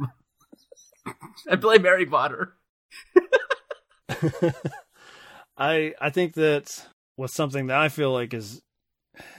I 1.50 1.56
blame 1.56 1.84
Harry 1.84 2.06
Potter. 2.06 2.54
I 5.56 5.94
I 6.00 6.10
think 6.10 6.34
that 6.34 6.86
what's 7.16 7.34
something 7.34 7.66
that 7.66 7.78
I 7.78 7.88
feel 7.88 8.12
like 8.12 8.32
is 8.32 8.62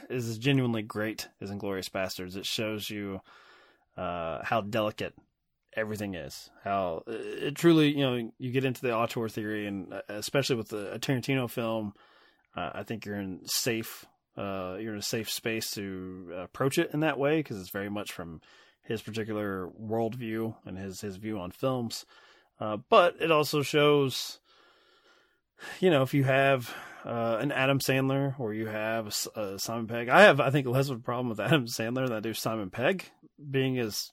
is 0.09 0.37
genuinely 0.37 0.81
great 0.81 1.27
is 1.41 1.49
Inglourious 1.49 1.89
Basterds. 1.89 2.35
It 2.35 2.45
shows 2.45 2.89
you 2.89 3.21
uh, 3.97 4.43
how 4.43 4.61
delicate 4.61 5.13
everything 5.75 6.15
is. 6.15 6.49
How 6.63 7.03
it 7.07 7.55
truly, 7.55 7.95
you 7.95 8.03
know, 8.05 8.31
you 8.37 8.51
get 8.51 8.65
into 8.65 8.81
the 8.81 8.95
auteur 8.95 9.29
theory, 9.29 9.67
and 9.67 9.93
uh, 9.93 10.01
especially 10.09 10.55
with 10.55 10.69
the, 10.69 10.93
a 10.93 10.99
Tarantino 10.99 11.49
film, 11.49 11.93
uh, 12.55 12.71
I 12.73 12.83
think 12.83 13.05
you're 13.05 13.19
in 13.19 13.41
safe. 13.45 14.05
Uh, 14.37 14.77
you're 14.79 14.93
in 14.93 14.99
a 14.99 15.03
safe 15.03 15.29
space 15.29 15.71
to 15.71 16.31
approach 16.37 16.77
it 16.77 16.91
in 16.93 17.01
that 17.01 17.19
way 17.19 17.37
because 17.37 17.59
it's 17.59 17.71
very 17.71 17.89
much 17.89 18.13
from 18.13 18.41
his 18.83 19.01
particular 19.01 19.69
worldview 19.81 20.55
and 20.65 20.77
his 20.77 21.01
his 21.01 21.17
view 21.17 21.39
on 21.39 21.51
films. 21.51 22.05
Uh, 22.59 22.77
but 22.89 23.15
it 23.19 23.31
also 23.31 23.61
shows, 23.61 24.39
you 25.79 25.89
know, 25.89 26.01
if 26.03 26.13
you 26.13 26.23
have 26.23 26.73
uh, 27.05 27.37
an 27.39 27.51
Adam 27.51 27.79
Sandler 27.79 28.37
or 28.39 28.53
you 28.53 28.67
have 28.67 29.07
a, 29.35 29.39
a 29.39 29.59
Simon 29.59 29.87
Pegg. 29.87 30.09
I 30.09 30.21
have, 30.21 30.39
I 30.39 30.49
think, 30.49 30.67
less 30.67 30.89
of 30.89 30.97
a 30.97 31.01
problem 31.01 31.29
with 31.29 31.39
Adam 31.39 31.65
Sandler 31.65 32.07
than 32.07 32.17
I 32.17 32.19
do 32.19 32.33
Simon 32.33 32.69
Pegg 32.69 33.05
being 33.49 33.77
as. 33.79 34.11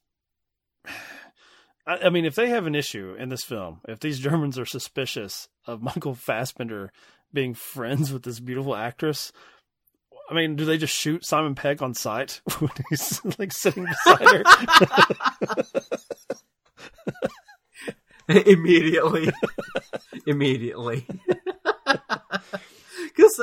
I, 1.87 1.99
I 2.05 2.11
mean, 2.11 2.25
if 2.25 2.35
they 2.35 2.49
have 2.49 2.67
an 2.67 2.75
issue 2.75 3.15
in 3.19 3.29
this 3.29 3.45
film, 3.45 3.81
if 3.89 4.01
these 4.01 4.19
Germans 4.27 4.59
are 4.59 4.67
suspicious 4.67 5.49
of 5.67 5.83
Michael 5.83 6.15
Fassbender 6.15 6.93
being 7.33 7.55
friends 7.55 8.13
with 8.13 8.23
this 8.23 8.41
beautiful 8.41 8.75
actress, 8.75 9.33
I 10.29 10.35
mean, 10.35 10.57
do 10.57 10.65
they 10.65 10.79
just 10.79 10.95
shoot 10.95 11.25
Simon 11.25 11.55
Pegg 11.55 11.83
on 11.83 11.95
sight 11.95 12.41
when 12.59 12.71
he's 12.91 13.21
like 13.39 13.53
sitting 13.53 13.85
beside 13.87 14.29
her? 14.29 14.43
immediately, 18.45 19.31
immediately. 20.27 21.07
Because 23.05 23.41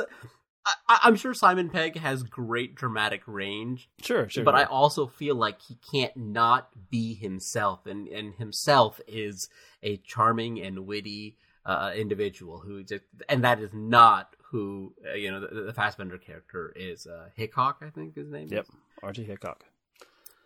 I, 0.88 1.08
am 1.08 1.16
sure 1.16 1.34
Simon 1.34 1.70
Pegg 1.70 1.98
has 1.98 2.22
great 2.22 2.74
dramatic 2.74 3.22
range. 3.26 3.88
Sure, 4.02 4.28
sure. 4.28 4.44
But 4.44 4.54
I 4.54 4.64
also 4.64 5.06
feel 5.06 5.34
like 5.34 5.62
he 5.62 5.76
can't 5.90 6.16
not 6.16 6.68
be 6.90 7.14
himself, 7.14 7.86
and 7.86 8.06
and 8.08 8.34
himself 8.34 9.00
is 9.06 9.48
a 9.82 9.96
charming 9.98 10.60
and 10.60 10.86
witty 10.86 11.36
uh, 11.64 11.92
individual 11.96 12.60
who 12.60 12.82
just, 12.82 13.04
and 13.28 13.44
that 13.44 13.60
is 13.60 13.70
not 13.72 14.36
who 14.50 14.94
uh, 15.10 15.14
you 15.14 15.30
know 15.30 15.40
the, 15.40 15.62
the 15.62 15.72
Fassbender 15.72 16.18
character 16.18 16.72
is. 16.76 17.06
Uh, 17.06 17.28
Hickok, 17.34 17.82
I 17.82 17.90
think 17.90 18.14
his 18.14 18.30
name. 18.30 18.46
Is. 18.46 18.52
Yep. 18.52 18.66
Archie 19.02 19.24
Hickok. 19.24 19.64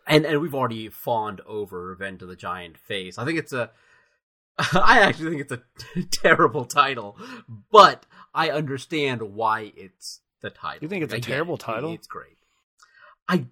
And 0.07 0.25
and 0.25 0.41
we've 0.41 0.55
already 0.55 0.89
fawned 0.89 1.41
over 1.45 1.85
Revenge 1.85 2.21
of 2.21 2.29
the 2.29 2.35
Giant 2.35 2.77
Face. 2.77 3.17
I 3.17 3.25
think 3.25 3.37
it's 3.37 3.53
a 3.53 3.71
I 4.73 4.99
actually 5.01 5.31
think 5.31 5.41
it's 5.41 5.51
a 5.51 6.03
terrible 6.11 6.65
title, 6.65 7.17
but 7.71 8.05
I 8.33 8.49
understand 8.49 9.21
why 9.21 9.71
it's 9.75 10.21
the 10.41 10.49
title. 10.49 10.79
You 10.81 10.89
think 10.89 11.03
it's 11.03 11.13
a 11.13 11.19
terrible 11.19 11.57
title? 11.57 11.93
It's 11.93 12.07
great. 12.07 12.37
I 13.27 13.45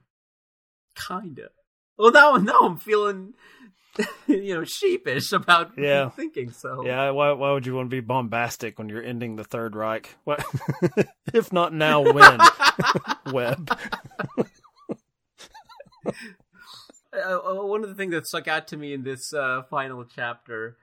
kind 0.95 1.39
of. 1.39 1.49
Well, 1.97 2.11
now 2.11 2.35
now 2.35 2.59
I'm 2.61 2.77
feeling, 2.77 3.33
you 4.27 4.55
know, 4.55 4.63
sheepish 4.63 5.31
about 5.31 5.71
yeah. 5.77 6.09
thinking 6.09 6.51
so. 6.51 6.85
Yeah. 6.85 7.11
Why 7.11 7.31
Why 7.31 7.51
would 7.51 7.65
you 7.65 7.75
want 7.75 7.87
to 7.87 7.95
be 7.95 8.01
bombastic 8.01 8.77
when 8.77 8.89
you're 8.89 9.03
ending 9.03 9.35
the 9.35 9.43
Third 9.43 9.75
Reich? 9.75 10.15
What, 10.23 10.43
if 11.33 11.51
not 11.51 11.73
now, 11.73 12.01
when? 12.01 12.39
Webb. 13.33 13.77
Uh, 17.13 17.39
uh, 17.39 17.65
one 17.65 17.83
of 17.83 17.89
the 17.89 17.95
things 17.95 18.11
that 18.11 18.27
stuck 18.27 18.47
out 18.47 18.67
to 18.67 18.77
me 18.77 18.93
in 18.93 19.03
this 19.03 19.33
uh, 19.33 19.63
final 19.69 20.05
chapter 20.05 20.77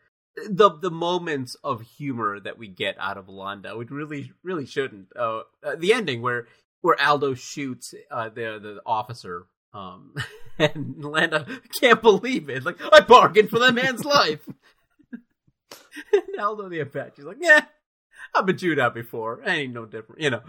the 0.49 0.71
the 0.71 0.91
moments 0.91 1.57
of 1.63 1.83
humor 1.83 2.41
that 2.41 2.59
we 2.59 2.69
get 2.69 2.97
out 2.99 3.17
of 3.17 3.29
Landa, 3.29 3.77
which 3.77 3.91
really 3.91 4.33
really 4.43 4.67
shouldn't. 4.67 5.09
Uh, 5.17 5.43
uh, 5.63 5.77
the 5.77 5.93
ending 5.93 6.23
where 6.23 6.47
where 6.81 7.01
Aldo 7.01 7.35
shoots 7.35 7.95
uh, 8.11 8.29
the 8.29 8.59
the 8.61 8.81
officer, 8.85 9.47
um, 9.73 10.15
and 10.59 11.03
Landa 11.05 11.47
can't 11.81 12.03
believe 12.03 12.49
it. 12.49 12.65
Like 12.65 12.79
I 12.93 13.01
bargained 13.01 13.51
for 13.51 13.59
that 13.61 13.75
man's 13.75 14.05
life. 14.05 14.41
and 15.13 16.23
Aldo 16.41 16.69
the 16.69 16.81
Apache's 16.81 17.25
like, 17.25 17.39
yeah, 17.41 17.65
I've 18.35 18.47
been 18.47 18.59
chewed 18.59 18.79
out 18.79 18.95
before. 18.95 19.41
I 19.47 19.57
ain't 19.57 19.73
no 19.73 19.87
different. 19.87 20.21
You 20.21 20.31
know, 20.31 20.43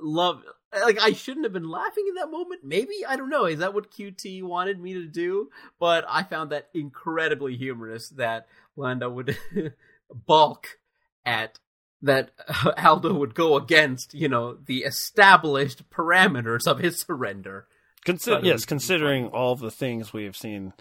love. 0.00 0.42
Like 0.72 0.98
I 1.00 1.12
shouldn't 1.12 1.44
have 1.44 1.52
been 1.52 1.68
laughing 1.68 2.06
in 2.08 2.14
that 2.14 2.30
moment. 2.30 2.64
Maybe 2.64 3.04
I 3.06 3.16
don't 3.16 3.28
know. 3.28 3.44
Is 3.44 3.58
that 3.58 3.74
what 3.74 3.90
QT 3.90 4.42
wanted 4.42 4.80
me 4.80 4.94
to 4.94 5.06
do? 5.06 5.50
But 5.78 6.06
I 6.08 6.22
found 6.22 6.50
that 6.50 6.68
incredibly 6.72 7.56
humorous. 7.56 8.08
That 8.10 8.46
Landa 8.76 9.08
would 9.10 9.36
balk 10.10 10.78
at 11.24 11.58
that 12.02 12.30
Aldo 12.78 13.14
would 13.14 13.34
go 13.34 13.56
against, 13.56 14.14
you 14.14 14.28
know, 14.28 14.54
the 14.54 14.78
established 14.78 15.88
parameters 15.90 16.66
of 16.66 16.78
his 16.78 17.00
surrender. 17.00 17.66
Yes, 18.44 18.64
considering 18.64 19.28
all 19.28 19.54
the 19.54 19.70
things 19.70 20.12
we 20.12 20.24
have 20.24 20.36
seen, 20.36 20.72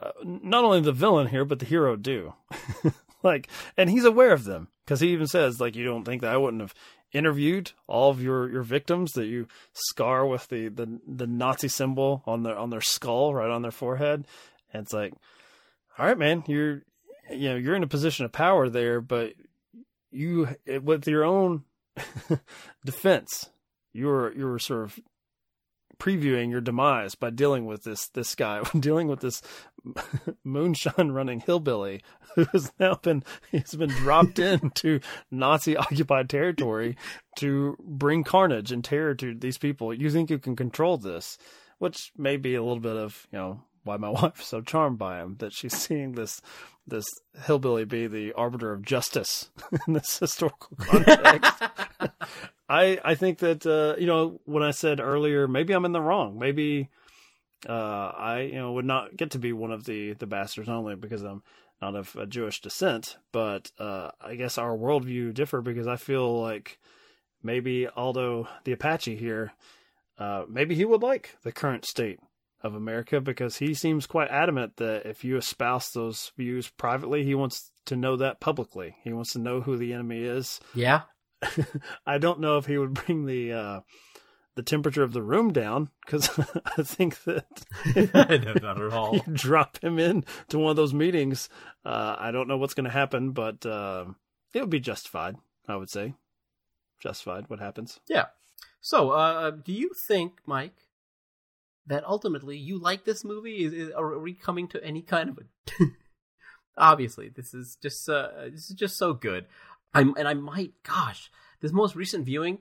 uh, 0.00 0.12
not 0.24 0.64
only 0.64 0.80
the 0.80 0.92
villain 0.92 1.28
here, 1.28 1.44
but 1.44 1.58
the 1.58 1.66
hero 1.66 1.94
do. 1.96 2.32
like, 3.22 3.48
and 3.76 3.90
he's 3.90 4.06
aware 4.06 4.32
of 4.32 4.44
them 4.44 4.68
because 4.84 5.00
he 5.00 5.08
even 5.08 5.26
says, 5.26 5.60
like, 5.60 5.76
you 5.76 5.84
don't 5.84 6.04
think 6.04 6.22
that 6.22 6.32
I 6.32 6.38
wouldn't 6.38 6.62
have 6.62 6.74
interviewed 7.12 7.72
all 7.86 8.10
of 8.10 8.22
your, 8.22 8.50
your 8.50 8.62
victims 8.62 9.12
that 9.12 9.26
you 9.26 9.46
scar 9.74 10.26
with 10.26 10.48
the, 10.48 10.68
the, 10.68 11.00
the 11.06 11.26
Nazi 11.26 11.68
symbol 11.68 12.22
on 12.26 12.42
their 12.42 12.56
on 12.56 12.70
their 12.70 12.80
skull, 12.80 13.34
right 13.34 13.50
on 13.50 13.60
their 13.60 13.70
forehead. 13.70 14.26
And 14.72 14.84
it's 14.84 14.94
like, 14.94 15.12
all 15.98 16.06
right, 16.06 16.16
man, 16.16 16.44
you're 16.46 16.84
you 17.32 17.50
know 17.50 17.56
you're 17.56 17.76
in 17.76 17.82
a 17.82 17.88
position 17.88 18.24
of 18.24 18.32
power 18.32 18.68
there, 18.68 19.00
but 19.00 19.34
you 20.10 20.48
with 20.82 21.06
your 21.06 21.24
own 21.24 21.64
defense, 22.84 23.50
you're 23.92 24.32
you're 24.34 24.58
sort 24.58 24.84
of 24.84 25.00
previewing 26.02 26.50
your 26.50 26.60
demise 26.60 27.14
by 27.14 27.30
dealing 27.30 27.64
with 27.64 27.84
this 27.84 28.08
this 28.08 28.34
guy, 28.34 28.60
dealing 28.78 29.08
with 29.08 29.20
this 29.20 29.40
moonshine 30.44 31.12
running 31.12 31.40
hillbilly 31.40 32.02
who 32.34 32.44
has 32.52 32.72
now 32.80 32.94
been 32.96 33.22
he's 33.50 33.74
been 33.74 33.90
dropped 33.90 34.38
into 34.38 35.00
Nazi 35.30 35.76
occupied 35.76 36.28
territory 36.28 36.96
to 37.38 37.76
bring 37.80 38.24
carnage 38.24 38.72
and 38.72 38.84
terror 38.84 39.14
to 39.14 39.34
these 39.34 39.58
people. 39.58 39.94
You 39.94 40.10
think 40.10 40.28
you 40.30 40.38
can 40.38 40.56
control 40.56 40.98
this, 40.98 41.38
which 41.78 42.12
may 42.16 42.36
be 42.36 42.54
a 42.54 42.62
little 42.62 42.80
bit 42.80 42.96
of 42.96 43.26
you 43.30 43.38
know 43.38 43.60
why 43.84 43.96
my 43.96 44.08
wife's 44.08 44.46
so 44.48 44.60
charmed 44.60 44.98
by 44.98 45.20
him 45.20 45.36
that 45.38 45.52
she's 45.52 45.76
seeing 45.76 46.12
this 46.12 46.40
this 46.86 47.06
hillbilly 47.44 47.84
be 47.84 48.06
the 48.06 48.32
arbiter 48.32 48.72
of 48.72 48.82
justice 48.82 49.50
in 49.86 49.94
this 49.94 50.18
historical 50.18 50.76
context. 50.80 51.62
I 52.68 52.98
I 53.04 53.14
think 53.14 53.38
that 53.38 53.66
uh, 53.66 54.00
you 54.00 54.06
know 54.06 54.40
when 54.44 54.62
I 54.62 54.70
said 54.70 55.00
earlier 55.00 55.46
maybe 55.46 55.72
I'm 55.72 55.84
in 55.84 55.92
the 55.92 56.00
wrong. 56.00 56.38
Maybe 56.38 56.88
uh, 57.68 57.72
I 58.16 58.40
you 58.40 58.54
know 58.54 58.72
would 58.72 58.84
not 58.84 59.16
get 59.16 59.30
to 59.32 59.38
be 59.38 59.52
one 59.52 59.72
of 59.72 59.84
the 59.84 60.14
the 60.14 60.26
bastards 60.26 60.68
only 60.68 60.96
because 60.96 61.22
I'm 61.22 61.42
not 61.80 61.96
of 61.96 62.14
a 62.16 62.26
Jewish 62.26 62.60
descent, 62.60 63.16
but 63.32 63.72
uh, 63.78 64.10
I 64.20 64.36
guess 64.36 64.56
our 64.56 64.76
worldview 64.76 65.34
differ 65.34 65.60
because 65.60 65.88
I 65.88 65.96
feel 65.96 66.40
like 66.40 66.78
maybe 67.42 67.88
Aldo 67.88 68.48
the 68.64 68.72
Apache 68.72 69.16
here, 69.16 69.52
uh, 70.16 70.44
maybe 70.48 70.76
he 70.76 70.84
would 70.84 71.02
like 71.02 71.36
the 71.42 71.52
current 71.52 71.84
state 71.84 72.20
of 72.62 72.74
America 72.74 73.20
because 73.20 73.56
he 73.56 73.74
seems 73.74 74.06
quite 74.06 74.28
adamant 74.30 74.76
that 74.76 75.06
if 75.06 75.24
you 75.24 75.36
espouse 75.36 75.90
those 75.90 76.32
views 76.36 76.68
privately, 76.68 77.24
he 77.24 77.34
wants 77.34 77.70
to 77.86 77.96
know 77.96 78.16
that 78.16 78.40
publicly. 78.40 78.96
He 79.02 79.12
wants 79.12 79.32
to 79.32 79.38
know 79.38 79.60
who 79.60 79.76
the 79.76 79.92
enemy 79.92 80.22
is. 80.22 80.60
Yeah. 80.74 81.02
I 82.06 82.18
don't 82.18 82.40
know 82.40 82.58
if 82.58 82.66
he 82.66 82.78
would 82.78 82.94
bring 82.94 83.26
the 83.26 83.52
uh, 83.52 83.80
the 84.54 84.62
temperature 84.62 85.02
of 85.02 85.12
the 85.12 85.22
room 85.22 85.52
down 85.52 85.88
because 86.04 86.28
I 86.78 86.82
think 86.82 87.22
that 87.24 87.44
no, 88.14 88.52
not 88.54 88.80
at 88.80 88.92
all. 88.92 89.14
you 89.16 89.22
drop 89.32 89.82
him 89.82 89.98
in 89.98 90.24
to 90.48 90.58
one 90.58 90.70
of 90.70 90.76
those 90.76 90.94
meetings. 90.94 91.48
Uh, 91.84 92.16
I 92.18 92.30
don't 92.30 92.48
know 92.48 92.58
what's 92.58 92.74
going 92.74 92.84
to 92.84 92.90
happen, 92.90 93.32
but 93.32 93.64
uh, 93.66 94.04
it 94.54 94.60
would 94.60 94.70
be 94.70 94.80
justified. 94.80 95.36
I 95.66 95.76
would 95.76 95.90
say 95.90 96.14
justified. 97.00 97.48
What 97.48 97.60
happens? 97.60 98.00
Yeah. 98.08 98.26
So, 98.80 99.10
uh, 99.10 99.50
do 99.50 99.72
you 99.72 99.90
think, 100.08 100.40
Mike, 100.46 100.74
that 101.86 102.04
ultimately 102.04 102.56
you 102.56 102.78
like 102.78 103.04
this 103.04 103.24
movie? 103.24 103.64
Is, 103.64 103.72
is 103.72 103.90
are 103.92 104.18
we 104.18 104.34
coming 104.34 104.68
to 104.68 104.84
any 104.84 105.02
kind 105.02 105.28
of 105.28 105.38
a? 105.38 105.84
Obviously, 106.76 107.28
this 107.28 107.52
is 107.52 107.76
just 107.82 108.08
uh, 108.08 108.28
this 108.50 108.70
is 108.70 108.76
just 108.76 108.96
so 108.96 109.12
good. 109.12 109.46
I'm 109.94 110.14
and 110.16 110.26
I 110.26 110.34
might, 110.34 110.72
gosh, 110.82 111.30
this 111.60 111.72
most 111.72 111.94
recent 111.94 112.24
viewing, 112.24 112.58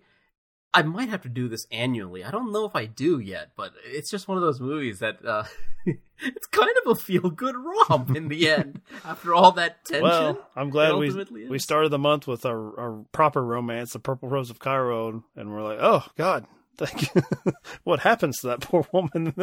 I 0.74 0.84
might 0.84 1.10
have 1.10 1.22
to 1.24 1.30
do 1.30 1.50
this 1.50 1.68
annually. 1.72 2.24
I 2.24 2.32
don't 2.32 2.52
know 2.52 2.66
if 2.66 2.76
I 2.76 2.86
do 2.86 3.20
yet, 3.20 3.52
but 3.58 3.74
it's 3.86 4.10
just 4.10 4.28
one 4.28 4.38
of 4.38 4.44
those 4.44 4.62
movies 4.62 5.00
that 5.00 5.26
uh, 5.26 5.44
it's 5.86 6.48
kind 6.48 6.72
of 6.86 6.92
a 6.92 6.96
feel 6.96 7.30
good 7.30 7.56
romp 7.56 8.16
in 8.16 8.30
the 8.30 8.50
end 8.50 8.82
after 9.06 9.34
all 9.34 9.52
that 9.54 9.84
tension. 9.84 10.04
Well, 10.04 10.48
I'm 10.56 10.70
glad 10.70 10.96
we 10.96 11.12
we 11.50 11.60
started 11.60 11.90
the 11.90 12.00
month 12.00 12.26
with 12.26 12.46
our, 12.46 12.80
our 12.80 13.06
proper 13.12 13.44
romance, 13.44 13.94
the 13.94 14.00
Purple 14.00 14.30
Rose 14.30 14.50
of 14.50 14.60
Cairo, 14.60 15.24
and 15.36 15.52
we're 15.52 15.64
like, 15.64 15.80
oh 15.82 16.06
God, 16.18 16.46
you. 16.80 17.22
what 17.84 18.00
happens 18.00 18.40
to 18.40 18.48
that 18.48 18.62
poor 18.62 18.86
woman? 18.92 19.34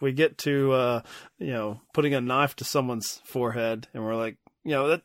We 0.00 0.12
get 0.12 0.38
to 0.38 0.72
uh, 0.72 1.00
you 1.38 1.52
know 1.52 1.80
putting 1.92 2.14
a 2.14 2.20
knife 2.20 2.56
to 2.56 2.64
someone's 2.64 3.20
forehead, 3.24 3.88
and 3.94 4.04
we're 4.04 4.16
like, 4.16 4.36
you 4.64 4.72
know 4.72 4.88
that. 4.88 5.02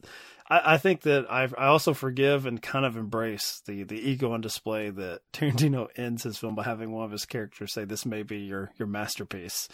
I, 0.50 0.74
I 0.74 0.78
think 0.78 1.02
that 1.02 1.32
I 1.32 1.48
I 1.58 1.68
also 1.68 1.94
forgive 1.94 2.46
and 2.46 2.62
kind 2.62 2.86
of 2.86 2.98
embrace 2.98 3.62
the, 3.66 3.84
the 3.84 4.00
ego 4.00 4.34
on 4.34 4.42
display 4.42 4.90
that 4.90 5.22
Tarantino 5.34 5.88
ends 5.96 6.24
his 6.24 6.38
film 6.38 6.56
by 6.56 6.64
having 6.64 6.92
one 6.92 7.06
of 7.06 7.12
his 7.12 7.26
characters 7.26 7.74
say, 7.74 7.86
"This 7.86 8.06
may 8.06 8.24
be 8.24 8.40
your 8.40 8.72
your 8.78 8.88
masterpiece," 8.88 9.70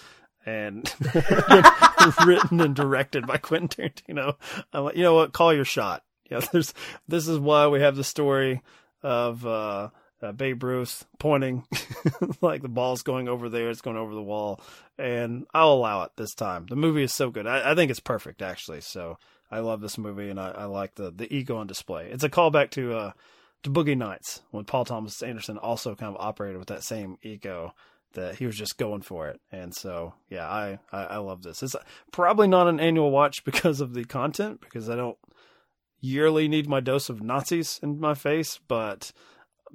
and 0.46 0.94
written 2.26 2.62
and 2.62 2.76
directed 2.76 3.26
by 3.26 3.38
Quentin 3.38 3.70
Tarantino. 3.70 4.36
I'm 4.72 4.86
like, 4.86 4.96
you 4.96 5.04
know 5.04 5.16
what? 5.16 5.34
Call 5.34 5.54
your 5.54 5.66
shot. 5.66 6.04
Yeah, 6.30 6.40
there's 6.52 6.74
this 7.08 7.28
is 7.28 7.40
why 7.40 7.68
we 7.68 7.82
have 7.82 7.96
the 7.96 8.04
story 8.04 8.62
of 9.02 9.46
uh, 9.46 9.90
uh, 10.26 10.32
Babe 10.32 10.64
Ruth 10.64 11.06
pointing 11.20 11.66
like 12.42 12.62
the 12.62 12.70
ball's 12.70 13.04
going 13.04 13.28
over 13.28 13.50
there, 13.50 13.70
it's 13.70 13.82
going 13.82 13.98
over 13.98 14.14
the 14.14 14.22
wall, 14.22 14.62
and 14.98 15.46
I'll 15.54 15.74
allow 15.74 16.04
it 16.04 16.12
this 16.16 16.34
time. 16.34 16.66
The 16.68 16.76
movie 16.76 17.04
is 17.04 17.14
so 17.14 17.30
good. 17.30 17.48
I, 17.48 17.72
I 17.72 17.76
think 17.76 17.92
it's 17.92 18.00
perfect 18.00 18.42
actually. 18.42 18.82
So 18.82 19.18
I 19.52 19.60
love 19.60 19.82
this 19.82 19.98
movie, 19.98 20.30
and 20.30 20.40
I, 20.40 20.50
I 20.50 20.66
like 20.66 20.96
the 20.96 21.12
the 21.12 21.34
ego 21.34 21.58
on 21.58 21.68
display. 21.68 22.10
It's 22.12 22.24
a 22.24 22.30
callback 22.30 22.72
to 22.72 22.96
uh, 22.96 23.12
to 23.64 23.70
Boogie 23.70 23.98
Nights 23.98 24.42
when 24.52 24.66
Paul 24.66 24.86
Thomas 24.86 25.22
Anderson 25.22 25.58
also 25.58 25.96
kind 25.96 26.16
of 26.16 26.22
operated 26.22 26.60
with 26.60 26.68
that 26.70 26.84
same 26.84 27.18
ego 27.22 27.74
that 28.14 28.36
he 28.36 28.46
was 28.46 28.56
just 28.56 28.78
going 28.78 29.02
for 29.02 29.28
it. 29.28 29.40
And 29.52 29.76
so, 29.76 30.14
yeah, 30.30 30.48
I, 30.48 30.80
I, 30.92 31.04
I 31.04 31.18
love 31.18 31.44
this. 31.44 31.62
It's 31.62 31.76
probably 32.12 32.48
not 32.48 32.68
an 32.68 32.80
annual 32.80 33.12
watch 33.12 33.44
because 33.46 33.82
of 33.82 33.94
the 33.94 34.06
content, 34.06 34.62
because 34.62 34.90
I 34.90 34.96
don't 34.96 35.18
yearly 36.02 36.48
need 36.48 36.68
my 36.68 36.80
dose 36.80 37.10
of 37.10 37.22
Nazis 37.22 37.80
in 37.84 38.00
my 38.00 38.14
face, 38.14 38.60
but 38.68 39.12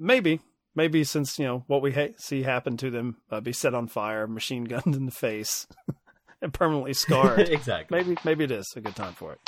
maybe, 0.01 0.41
maybe 0.75 1.03
since, 1.03 1.37
you 1.39 1.45
know, 1.45 1.63
what 1.67 1.81
we 1.81 1.91
ha- 1.93 2.13
see 2.17 2.43
happen 2.43 2.75
to 2.77 2.89
them, 2.89 3.17
uh, 3.29 3.39
be 3.39 3.53
set 3.53 3.73
on 3.73 3.87
fire, 3.87 4.27
machine 4.27 4.65
gunned 4.65 4.95
in 4.95 5.05
the 5.05 5.11
face, 5.11 5.67
and 6.41 6.53
permanently 6.53 6.93
scarred. 6.93 7.39
exactly. 7.49 7.97
maybe, 7.97 8.17
maybe 8.25 8.43
it 8.43 8.51
is 8.51 8.73
a 8.75 8.81
good 8.81 8.95
time 8.95 9.13
for 9.13 9.33
it. 9.33 9.39